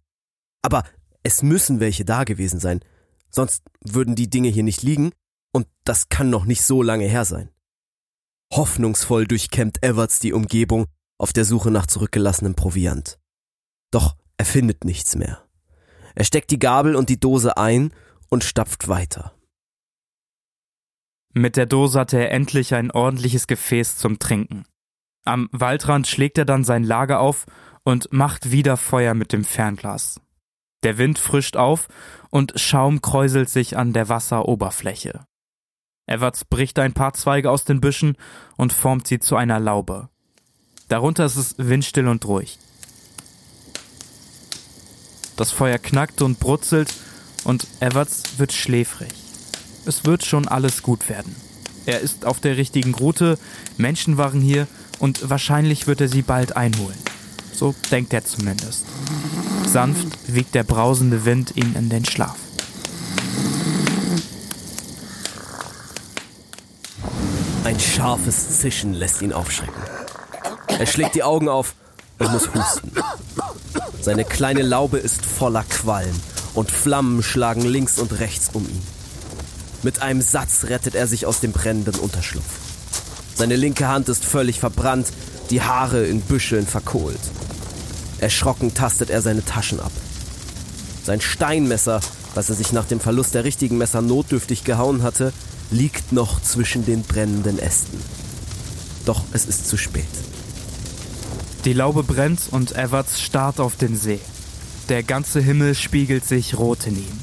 [0.62, 0.84] Aber
[1.24, 2.82] es müssen welche da gewesen sein,
[3.30, 5.12] sonst würden die Dinge hier nicht liegen
[5.52, 7.50] und das kann noch nicht so lange her sein.
[8.54, 10.88] Hoffnungsvoll durchkämmt Everts die Umgebung
[11.18, 13.20] auf der Suche nach zurückgelassenem Proviant.
[13.92, 15.48] Doch er findet nichts mehr.
[16.16, 17.94] Er steckt die Gabel und die Dose ein
[18.30, 19.34] und stapft weiter.
[21.34, 24.66] Mit der Dose hatte er endlich ein ordentliches Gefäß zum Trinken.
[25.24, 27.46] Am Waldrand schlägt er dann sein Lager auf
[27.84, 30.20] und macht wieder Feuer mit dem Fernglas.
[30.84, 31.88] Der Wind frischt auf
[32.32, 35.26] und Schaum kräuselt sich an der Wasseroberfläche.
[36.08, 38.18] Everts bricht ein paar Zweige aus den Büschen
[38.58, 40.10] und formt sie zu einer Laube.
[40.88, 42.60] Darunter ist es windstill und ruhig.
[45.38, 46.94] Das Feuer knackt und brutzelt
[47.46, 49.14] und Everts wird schläfrig.
[49.86, 51.36] Es wird schon alles gut werden.
[51.86, 53.40] Er ist auf der richtigen Route,
[53.78, 54.68] Menschen waren hier
[55.00, 56.98] und wahrscheinlich wird er sie bald einholen.
[57.54, 58.86] So denkt er zumindest.
[59.66, 62.38] Sanft wiegt der brausende Wind ihn in den Schlaf.
[67.64, 69.82] Ein scharfes Zischen lässt ihn aufschrecken.
[70.68, 71.76] Er schlägt die Augen auf
[72.18, 72.92] und muss husten.
[74.02, 76.20] Seine kleine Laube ist voller Qualm
[76.56, 78.82] und Flammen schlagen links und rechts um ihn.
[79.84, 82.60] Mit einem Satz rettet er sich aus dem brennenden Unterschlupf.
[83.36, 85.08] Seine linke Hand ist völlig verbrannt,
[85.52, 87.20] die Haare in Büscheln verkohlt.
[88.20, 89.92] Erschrocken tastet er seine Taschen ab.
[91.04, 92.00] Sein Steinmesser,
[92.34, 95.32] was er sich nach dem Verlust der richtigen Messer notdürftig gehauen hatte,
[95.72, 98.00] liegt noch zwischen den brennenden Ästen.
[99.06, 100.06] Doch es ist zu spät.
[101.66, 104.20] Die Laube brennt und Everts starrt auf den See.
[104.90, 107.20] Der ganze Himmel spiegelt sich rot in ihm.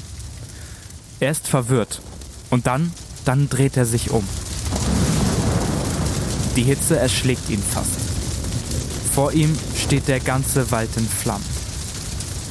[1.19, 2.01] Er ist verwirrt.
[2.49, 2.91] Und dann,
[3.25, 4.23] dann dreht er sich um.
[6.55, 7.99] Die Hitze erschlägt ihn fast.
[9.13, 11.45] Vor ihm steht der ganze Wald in Flammen.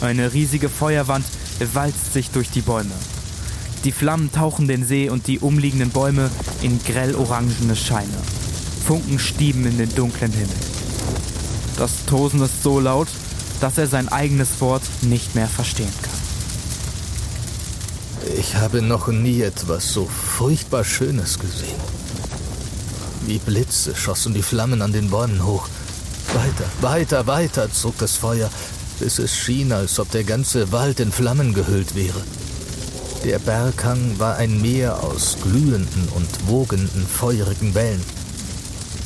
[0.01, 1.26] Eine riesige Feuerwand
[1.72, 2.94] walzt sich durch die Bäume.
[3.85, 6.31] Die Flammen tauchen den See und die umliegenden Bäume
[6.62, 8.18] in grell-orangene Scheine.
[8.87, 10.57] Funken stieben in den dunklen Himmel.
[11.76, 13.09] Das Tosen ist so laut,
[13.61, 16.18] dass er sein eigenes Wort nicht mehr verstehen kann.
[18.37, 21.81] Ich habe noch nie etwas so furchtbar Schönes gesehen.
[23.26, 25.68] Wie Blitze schossen die Flammen an den Bäumen hoch.
[26.35, 28.51] Weiter, weiter, weiter zog das Feuer,
[28.99, 32.22] bis es schien, als ob der ganze Wald in Flammen gehüllt wäre.
[33.24, 38.00] Der Berghang war ein Meer aus glühenden und wogenden, feurigen Wellen.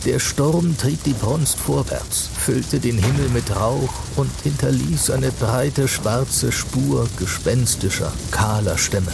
[0.05, 5.89] Der Sturm trieb die Brunst vorwärts, füllte den Himmel mit Rauch und hinterließ eine breite
[5.89, 9.13] schwarze Spur gespenstischer, kahler Stämme.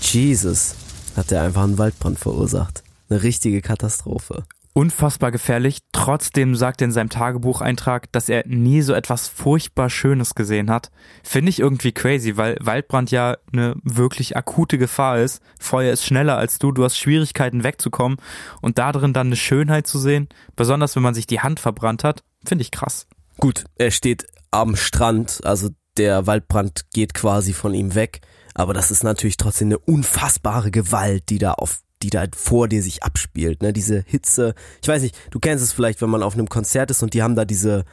[0.00, 0.74] Jesus,
[1.16, 2.82] hat er einfach einen Waldbrand verursacht.
[3.10, 4.44] Eine richtige Katastrophe
[4.78, 5.80] unfassbar gefährlich.
[5.90, 10.92] Trotzdem sagt er in seinem Tagebucheintrag, dass er nie so etwas furchtbar Schönes gesehen hat.
[11.24, 15.42] Finde ich irgendwie crazy, weil Waldbrand ja eine wirklich akute Gefahr ist.
[15.58, 18.18] Feuer ist schneller als du, du hast Schwierigkeiten wegzukommen
[18.60, 22.04] und da drin dann eine Schönheit zu sehen, besonders wenn man sich die Hand verbrannt
[22.04, 23.08] hat, finde ich krass.
[23.38, 28.20] Gut, er steht am Strand, also der Waldbrand geht quasi von ihm weg,
[28.54, 32.82] aber das ist natürlich trotzdem eine unfassbare Gewalt, die da auf die da vor dir
[32.82, 33.72] sich abspielt, ne?
[33.72, 34.54] Diese Hitze.
[34.82, 37.22] Ich weiß nicht, du kennst es vielleicht, wenn man auf einem Konzert ist und die
[37.22, 37.84] haben da diese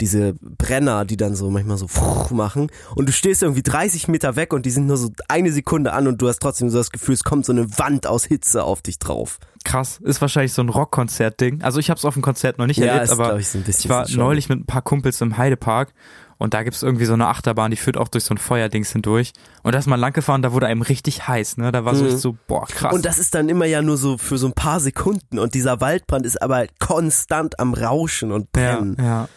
[0.00, 1.88] diese Brenner, die dann so manchmal so
[2.30, 5.92] machen und du stehst irgendwie 30 Meter weg und die sind nur so eine Sekunde
[5.92, 8.62] an und du hast trotzdem so das Gefühl, es kommt so eine Wand aus Hitze
[8.62, 9.38] auf dich drauf.
[9.64, 11.62] Krass, ist wahrscheinlich so ein Rockkonzert-Ding.
[11.62, 13.58] Also ich habe es auf dem Konzert noch nicht ja, erlebt, ist, aber ich, so
[13.66, 15.92] ich war neulich mit ein paar Kumpels im Heidepark
[16.38, 19.32] und da gibt's irgendwie so eine Achterbahn, die führt auch durch so ein Feuerdings hindurch.
[19.64, 21.72] Und da ist man lang gefahren, da wurde einem richtig heiß, ne?
[21.72, 22.16] Da war so, mhm.
[22.16, 22.94] so, boah, krass.
[22.94, 25.40] Und das ist dann immer ja nur so für so ein paar Sekunden.
[25.40, 28.96] Und dieser Waldbrand ist aber konstant am Rauschen und brennen.
[28.98, 29.28] Ja, ja.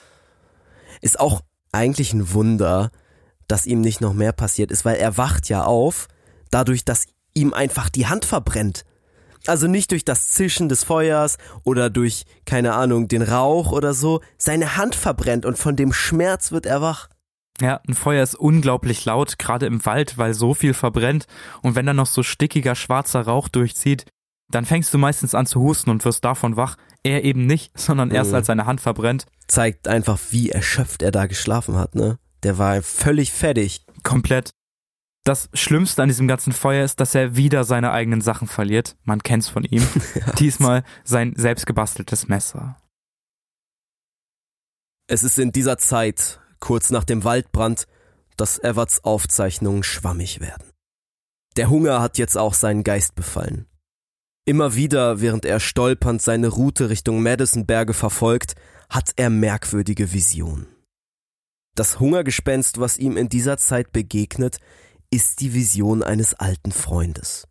[1.01, 1.41] Ist auch
[1.71, 2.91] eigentlich ein Wunder,
[3.47, 6.07] dass ihm nicht noch mehr passiert ist, weil er wacht ja auf,
[6.51, 8.85] dadurch, dass ihm einfach die Hand verbrennt.
[9.47, 14.21] Also nicht durch das Zischen des Feuers oder durch, keine Ahnung, den Rauch oder so.
[14.37, 17.09] Seine Hand verbrennt und von dem Schmerz wird er wach.
[17.59, 21.27] Ja, ein Feuer ist unglaublich laut, gerade im Wald, weil so viel verbrennt.
[21.61, 24.05] Und wenn dann noch so stickiger schwarzer Rauch durchzieht,
[24.49, 26.75] dann fängst du meistens an zu husten und wirst davon wach.
[27.03, 28.35] Er eben nicht, sondern erst mhm.
[28.35, 29.25] als seine Hand verbrennt.
[29.47, 32.17] Zeigt einfach, wie erschöpft er da geschlafen hat, ne?
[32.43, 33.85] Der war völlig fertig.
[34.03, 34.51] Komplett.
[35.23, 38.97] Das Schlimmste an diesem ganzen Feuer ist, dass er wieder seine eigenen Sachen verliert.
[39.03, 39.87] Man kennt's von ihm.
[40.39, 42.77] Diesmal sein selbstgebasteltes Messer.
[45.07, 47.85] Es ist in dieser Zeit, kurz nach dem Waldbrand,
[48.37, 50.71] dass Everts Aufzeichnungen schwammig werden.
[51.57, 53.67] Der Hunger hat jetzt auch seinen Geist befallen.
[54.45, 58.55] Immer wieder, während er stolpernd seine Route Richtung Madison-Berge verfolgt,
[58.89, 60.67] hat er merkwürdige Visionen.
[61.75, 64.57] Das Hungergespenst, was ihm in dieser Zeit begegnet,
[65.11, 67.47] ist die Vision eines alten Freundes.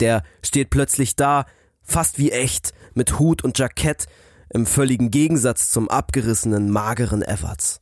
[0.00, 1.46] Der steht plötzlich da,
[1.82, 4.06] fast wie echt, mit Hut und Jackett,
[4.50, 7.80] im völligen Gegensatz zum abgerissenen, mageren Everts.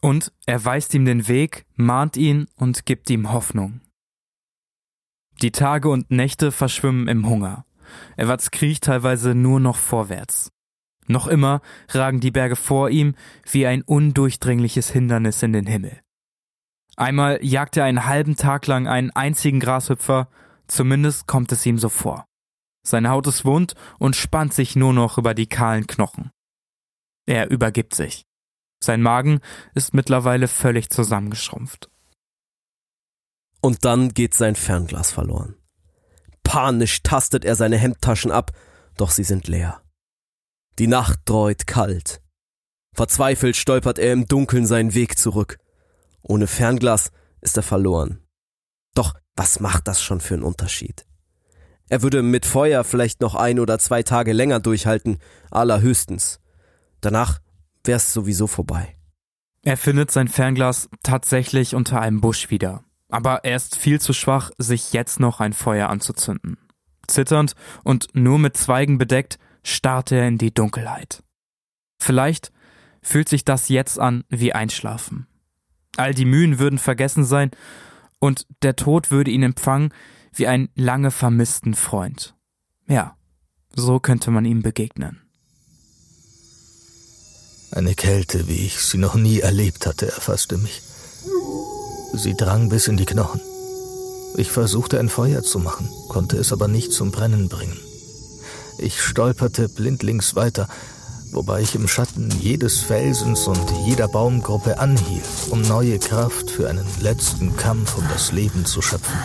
[0.00, 3.80] Und er weist ihm den Weg, mahnt ihn und gibt ihm Hoffnung.
[5.42, 7.64] Die Tage und Nächte verschwimmen im Hunger.
[8.16, 10.50] Everts kriecht teilweise nur noch vorwärts.
[11.06, 13.14] Noch immer ragen die Berge vor ihm
[13.50, 16.00] wie ein undurchdringliches Hindernis in den Himmel.
[16.98, 20.28] Einmal jagt er einen halben Tag lang einen einzigen Grashüpfer,
[20.66, 22.24] zumindest kommt es ihm so vor.
[22.84, 26.32] Seine Haut ist wund und spannt sich nur noch über die kahlen Knochen.
[27.24, 28.24] Er übergibt sich.
[28.82, 29.40] Sein Magen
[29.76, 31.88] ist mittlerweile völlig zusammengeschrumpft.
[33.60, 35.54] Und dann geht sein Fernglas verloren.
[36.42, 38.50] Panisch tastet er seine Hemdtaschen ab,
[38.96, 39.82] doch sie sind leer.
[40.80, 42.20] Die Nacht dreut kalt.
[42.92, 45.58] Verzweifelt stolpert er im Dunkeln seinen Weg zurück.
[46.28, 47.10] Ohne Fernglas
[47.40, 48.20] ist er verloren.
[48.94, 51.06] Doch was macht das schon für einen Unterschied?
[51.88, 55.18] Er würde mit Feuer vielleicht noch ein oder zwei Tage länger durchhalten,
[55.50, 56.38] allerhöchstens.
[57.00, 57.40] Danach
[57.82, 58.96] wär's sowieso vorbei.
[59.62, 62.84] Er findet sein Fernglas tatsächlich unter einem Busch wieder.
[63.08, 66.58] Aber er ist viel zu schwach, sich jetzt noch ein Feuer anzuzünden.
[67.06, 67.54] Zitternd
[67.84, 71.22] und nur mit Zweigen bedeckt, starrt er in die Dunkelheit.
[71.98, 72.52] Vielleicht
[73.00, 75.26] fühlt sich das jetzt an wie Einschlafen.
[75.98, 77.50] All die Mühen würden vergessen sein
[78.20, 79.92] und der Tod würde ihn empfangen
[80.32, 82.36] wie einen lange vermissten Freund.
[82.86, 83.16] Ja,
[83.74, 85.20] so könnte man ihm begegnen.
[87.72, 90.82] Eine Kälte, wie ich sie noch nie erlebt hatte, erfasste mich.
[92.14, 93.40] Sie drang bis in die Knochen.
[94.36, 97.76] Ich versuchte ein Feuer zu machen, konnte es aber nicht zum Brennen bringen.
[98.78, 100.68] Ich stolperte blindlings weiter,
[101.32, 106.86] wobei ich im Schatten jedes Felsens und jeder Baumgruppe anhielt, um neue Kraft für einen
[107.00, 109.18] letzten Kampf um das Leben zu schöpfen.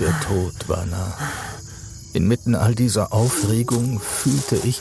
[0.00, 1.16] Der Tod war nah.
[2.12, 4.80] Inmitten all dieser Aufregung fühlte ich,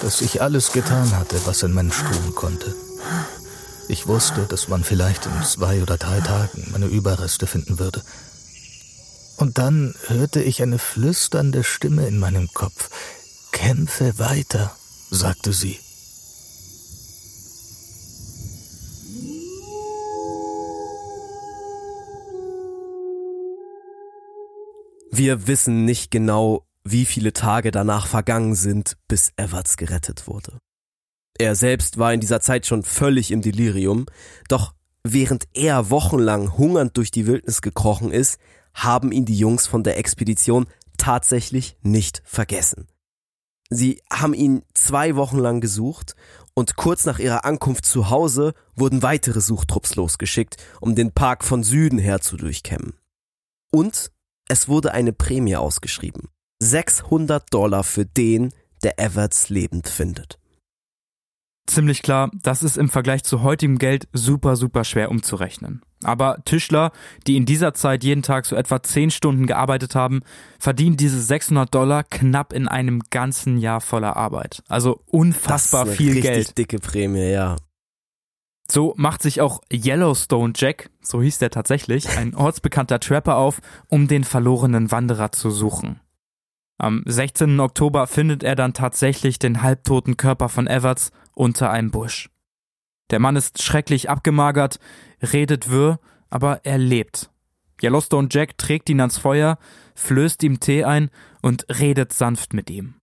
[0.00, 2.74] dass ich alles getan hatte, was ein Mensch tun konnte.
[3.88, 8.02] Ich wusste, dass man vielleicht in zwei oder drei Tagen meine Überreste finden würde.
[9.36, 12.90] Und dann hörte ich eine flüsternde Stimme in meinem Kopf.
[13.52, 14.74] Kämpfe weiter,
[15.12, 15.78] sagte sie.
[25.14, 30.58] Wir wissen nicht genau, wie viele Tage danach vergangen sind, bis Everts gerettet wurde.
[31.38, 34.06] Er selbst war in dieser Zeit schon völlig im Delirium,
[34.48, 38.38] doch während er wochenlang hungernd durch die Wildnis gekrochen ist,
[38.72, 42.86] haben ihn die Jungs von der Expedition tatsächlich nicht vergessen.
[43.70, 46.14] Sie haben ihn zwei Wochen lang gesucht
[46.54, 51.62] und kurz nach ihrer Ankunft zu Hause wurden weitere Suchtrupps losgeschickt, um den Park von
[51.62, 52.94] Süden her zu durchkämmen.
[53.70, 54.12] Und
[54.48, 56.28] es wurde eine Prämie ausgeschrieben.
[56.60, 58.52] 600 Dollar für den,
[58.82, 60.38] der Everts lebend findet.
[61.66, 65.82] Ziemlich klar, das ist im Vergleich zu heutigem Geld super, super schwer umzurechnen.
[66.04, 66.92] Aber Tischler,
[67.26, 70.22] die in dieser Zeit jeden Tag so etwa 10 Stunden gearbeitet haben,
[70.58, 74.62] verdienen diese 600 Dollar knapp in einem ganzen Jahr voller Arbeit.
[74.68, 76.58] Also unfassbar das ist viel eine richtig Geld.
[76.58, 77.56] dicke Prämie, ja.
[78.70, 84.08] So macht sich auch Yellowstone Jack, so hieß der tatsächlich, ein ortsbekannter Trapper auf, um
[84.08, 86.00] den verlorenen Wanderer zu suchen.
[86.78, 87.60] Am 16.
[87.60, 92.28] Oktober findet er dann tatsächlich den halbtoten Körper von Everts unter einem Busch.
[93.12, 94.80] Der Mann ist schrecklich abgemagert,
[95.22, 96.00] redet wirr,
[96.30, 97.30] aber er lebt.
[97.82, 99.58] Yellowstone Jack trägt ihn ans Feuer,
[99.94, 101.10] flößt ihm Tee ein
[101.42, 102.94] und redet sanft mit ihm.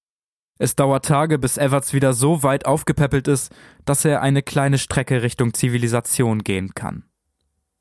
[0.57, 3.53] Es dauert Tage, bis Everts wieder so weit aufgepäppelt ist,
[3.85, 7.05] dass er eine kleine Strecke Richtung Zivilisation gehen kann.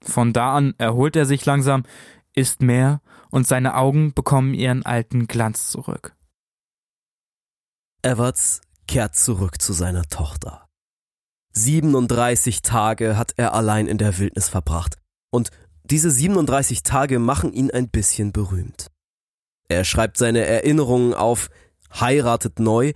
[0.03, 1.85] Von da an erholt er sich langsam,
[2.35, 3.01] isst mehr
[3.31, 6.15] und seine Augen bekommen ihren alten Glanz zurück.
[8.03, 10.68] Everts kehrt zurück zu seiner Tochter.
[11.65, 14.97] 37 Tage hat er allein in der Wildnis verbracht
[15.31, 15.51] und
[15.85, 18.89] diese 37 Tage machen ihn ein bisschen berühmt.
[19.69, 21.51] Er schreibt seine Erinnerungen auf,
[21.93, 22.93] heiratet neu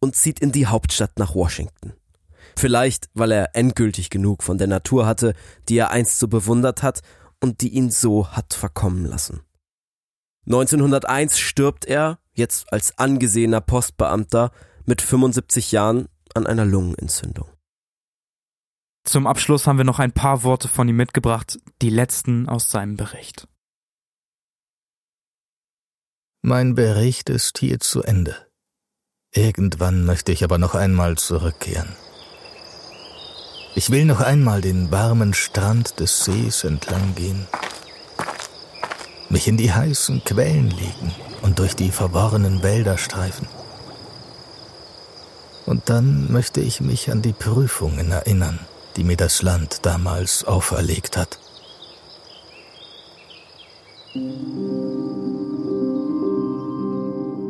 [0.00, 1.94] und zieht in die Hauptstadt nach Washington.
[2.56, 5.34] Vielleicht, weil er endgültig genug von der Natur hatte,
[5.68, 7.00] die er einst so bewundert hat
[7.40, 9.40] und die ihn so hat verkommen lassen.
[10.46, 14.50] 1901 stirbt er, jetzt als angesehener Postbeamter,
[14.84, 17.53] mit 75 Jahren an einer Lungenentzündung.
[19.04, 22.96] Zum Abschluss haben wir noch ein paar Worte von ihm mitgebracht, die letzten aus seinem
[22.96, 23.46] Bericht.
[26.42, 28.34] Mein Bericht ist hier zu Ende.
[29.30, 31.94] Irgendwann möchte ich aber noch einmal zurückkehren.
[33.74, 37.46] Ich will noch einmal den warmen Strand des Sees entlang gehen.
[39.28, 43.48] mich in die heißen Quellen legen und durch die verworrenen Wälder streifen.
[45.66, 48.60] Und dann möchte ich mich an die Prüfungen erinnern,
[48.96, 51.38] die mir das Land damals auferlegt hat.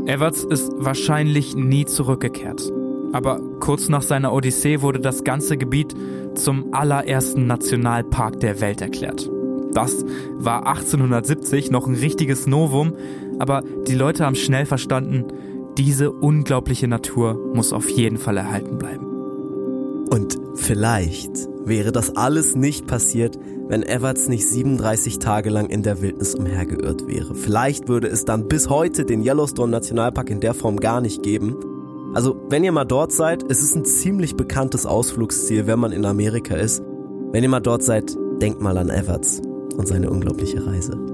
[0.06, 2.70] Everts ist wahrscheinlich nie zurückgekehrt.
[3.12, 5.94] Aber kurz nach seiner Odyssee wurde das ganze Gebiet
[6.34, 9.30] zum allerersten Nationalpark der Welt erklärt.
[9.72, 10.04] Das
[10.36, 12.94] war 1870 noch ein richtiges Novum,
[13.38, 15.24] aber die Leute haben schnell verstanden,
[15.78, 19.03] diese unglaubliche Natur muss auf jeden Fall erhalten bleiben.
[20.14, 23.36] Und vielleicht wäre das alles nicht passiert,
[23.66, 27.34] wenn Everts nicht 37 Tage lang in der Wildnis umhergeirrt wäre.
[27.34, 31.56] Vielleicht würde es dann bis heute den Yellowstone Nationalpark in der Form gar nicht geben.
[32.14, 36.04] Also, wenn ihr mal dort seid, es ist ein ziemlich bekanntes Ausflugsziel, wenn man in
[36.04, 36.80] Amerika ist.
[37.32, 39.42] Wenn ihr mal dort seid, denkt mal an Everts
[39.76, 41.13] und seine unglaubliche Reise.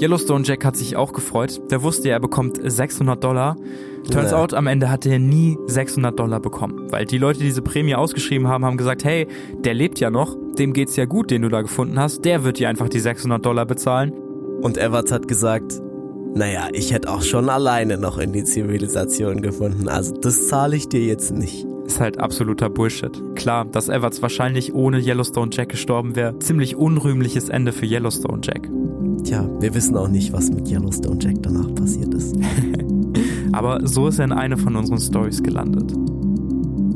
[0.00, 1.60] Yellowstone Jack hat sich auch gefreut.
[1.70, 3.56] Der wusste ja, er bekommt 600 Dollar.
[4.10, 6.90] Turns out, am Ende hat er nie 600 Dollar bekommen.
[6.90, 9.26] Weil die Leute, die diese Prämie ausgeschrieben haben, haben gesagt, hey,
[9.58, 12.24] der lebt ja noch, dem geht's ja gut, den du da gefunden hast.
[12.24, 14.12] Der wird dir einfach die 600 Dollar bezahlen.
[14.62, 15.80] Und Everts hat gesagt,
[16.34, 19.88] naja, ich hätte auch schon alleine noch in die Zivilisation gefunden.
[19.88, 21.66] Also das zahle ich dir jetzt nicht.
[21.90, 23.20] Ist halt absoluter Bullshit.
[23.34, 26.38] Klar, dass Everts wahrscheinlich ohne Yellowstone Jack gestorben wäre.
[26.38, 28.70] Ziemlich unrühmliches Ende für Yellowstone Jack.
[29.24, 32.36] Tja, wir wissen auch nicht, was mit Yellowstone Jack danach passiert ist.
[33.52, 35.92] Aber so ist er in eine von unseren Stories gelandet.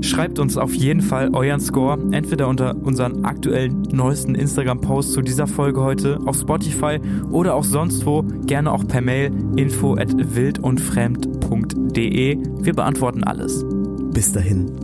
[0.01, 5.49] Schreibt uns auf jeden Fall euren Score, entweder unter unseren aktuellen neuesten Instagram-Post zu dieser
[5.49, 7.01] Folge heute auf Spotify
[7.33, 12.39] oder auch sonst wo, gerne auch per Mail info at wildundfremd.de.
[12.61, 13.65] Wir beantworten alles.
[14.13, 14.84] Bis dahin,